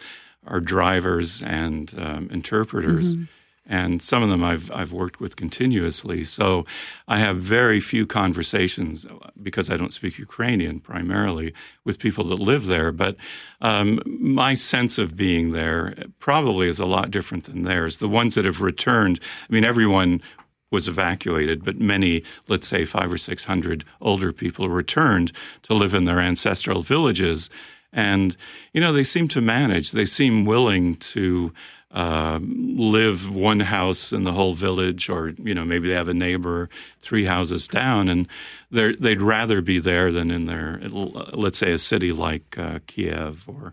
[0.47, 3.29] are drivers and um, interpreters, Mhm.
[3.67, 6.25] And some of them I've I've worked with continuously.
[6.25, 6.65] So
[7.09, 9.07] I have very few conversations
[9.43, 11.53] because I don't speak Ukrainian primarily
[11.85, 12.93] with people that live there.
[12.93, 13.17] But
[13.61, 17.97] um, my sense of being there probably is a lot different than theirs.
[17.97, 20.23] The ones that have returned, I mean, everyone
[20.71, 25.95] was evacuated, but many, let's say five or six hundred older people returned to live
[25.95, 27.51] in their ancestral villages.
[27.93, 28.37] And,
[28.73, 29.93] you know, they seem to manage.
[29.93, 31.53] They seem willing to
[31.93, 36.15] um, live one house in the whole village, or, you know, maybe they have a
[36.15, 36.69] neighbor
[37.01, 38.29] three houses down, and
[38.71, 43.73] they'd rather be there than in their, let's say, a city like uh, Kiev or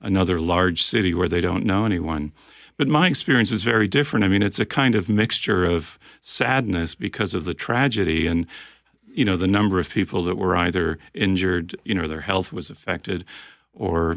[0.00, 2.32] another large city where they don't know anyone.
[2.76, 4.24] But my experience is very different.
[4.24, 8.46] I mean, it's a kind of mixture of sadness because of the tragedy and
[9.14, 12.70] you know the number of people that were either injured, you know, their health was
[12.70, 13.24] affected,
[13.74, 14.14] or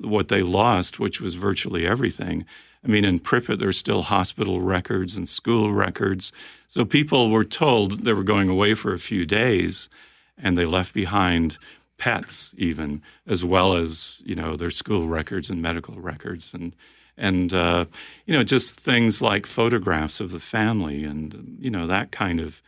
[0.00, 2.44] what they lost, which was virtually everything.
[2.86, 6.32] I mean, in Pripyat, there's still hospital records and school records.
[6.68, 9.88] So people were told they were going away for a few days,
[10.38, 11.58] and they left behind
[11.98, 16.76] pets, even as well as you know their school records and medical records and
[17.16, 17.86] and uh,
[18.26, 22.62] you know just things like photographs of the family and you know that kind of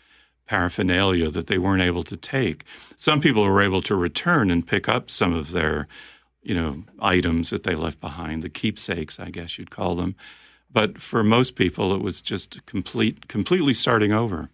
[0.47, 2.65] paraphernalia that they weren't able to take.
[2.97, 5.87] Some people were able to return and pick up some of their
[6.49, 10.17] you know items that they left behind, the keepsakes, I guess you'd call them.
[10.73, 14.49] But for most people, it was just complete, completely starting over.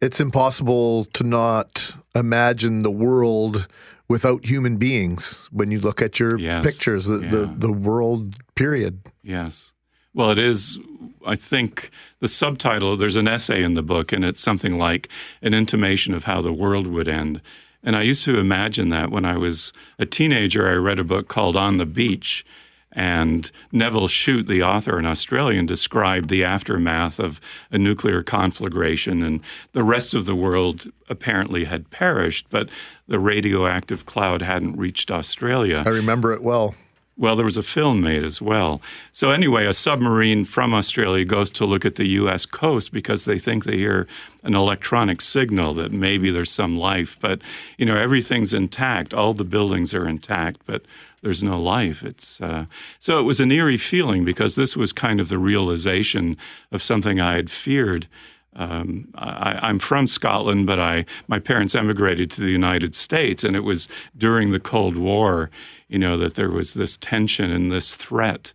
[0.00, 3.68] It's impossible to not imagine the world
[4.08, 9.00] without human beings when you look at your Yes, pictures, the, the, the world period.
[9.22, 9.74] Yes.
[10.14, 10.78] Well, it is,
[11.24, 15.08] I think, the subtitle, there's an essay in the book, and it's something like
[15.42, 17.42] an intimation of how the world would end.
[17.82, 20.68] And I used to imagine that when I was a teenager.
[20.68, 22.44] I read a book called On the Beach,
[22.92, 29.40] and Nevil Shute, the author, an Australian, described the aftermath of a nuclear conflagration, and
[29.72, 32.68] the rest of the world apparently had perished, but
[33.06, 35.84] the radioactive cloud hadn't reached Australia.
[35.86, 36.74] I remember it well.
[37.20, 38.80] Well, there was a film made as well.
[39.12, 42.46] So, anyway, a submarine from Australia goes to look at the U.S.
[42.46, 44.06] coast because they think they hear
[44.42, 47.18] an electronic signal that maybe there's some life.
[47.20, 47.42] But,
[47.76, 49.12] you know, everything's intact.
[49.12, 50.82] All the buildings are intact, but
[51.20, 52.02] there's no life.
[52.02, 52.64] It's uh,
[52.98, 56.38] so it was an eerie feeling because this was kind of the realization
[56.72, 58.08] of something I had feared.
[58.56, 63.54] Um, I, I'm from Scotland, but I my parents emigrated to the United States, and
[63.54, 65.50] it was during the Cold War,
[65.90, 68.52] you know, that there was this tension and this threat.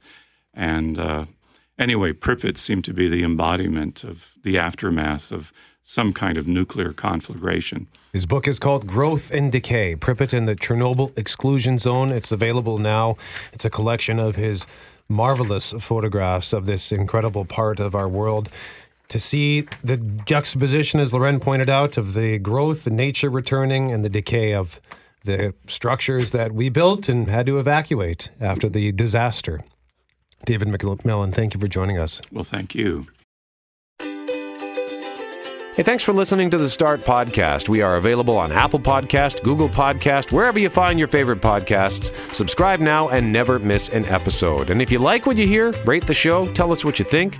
[0.54, 1.26] And uh,
[1.78, 5.52] anyway, Pripyat seemed to be the embodiment of the aftermath of
[5.84, 7.88] some kind of nuclear conflagration.
[8.14, 12.10] His book is called Growth and Decay Pripyat and the Chernobyl Exclusion Zone.
[12.10, 13.18] It's available now.
[13.52, 14.66] It's a collection of his
[15.10, 18.50] marvelous photographs of this incredible part of our world.
[19.10, 24.04] To see the juxtaposition, as Loren pointed out, of the growth, the nature returning, and
[24.04, 24.80] the decay of
[25.26, 29.62] the structures that we built and had to evacuate after the disaster.
[30.46, 32.22] David McMillan, thank you for joining us.
[32.32, 33.08] Well, thank you.
[35.76, 37.68] Hey, thanks for listening to the Start Podcast.
[37.68, 42.14] We are available on Apple Podcast, Google Podcast, wherever you find your favorite podcasts.
[42.34, 44.70] Subscribe now and never miss an episode.
[44.70, 47.40] And if you like what you hear, rate the show, tell us what you think,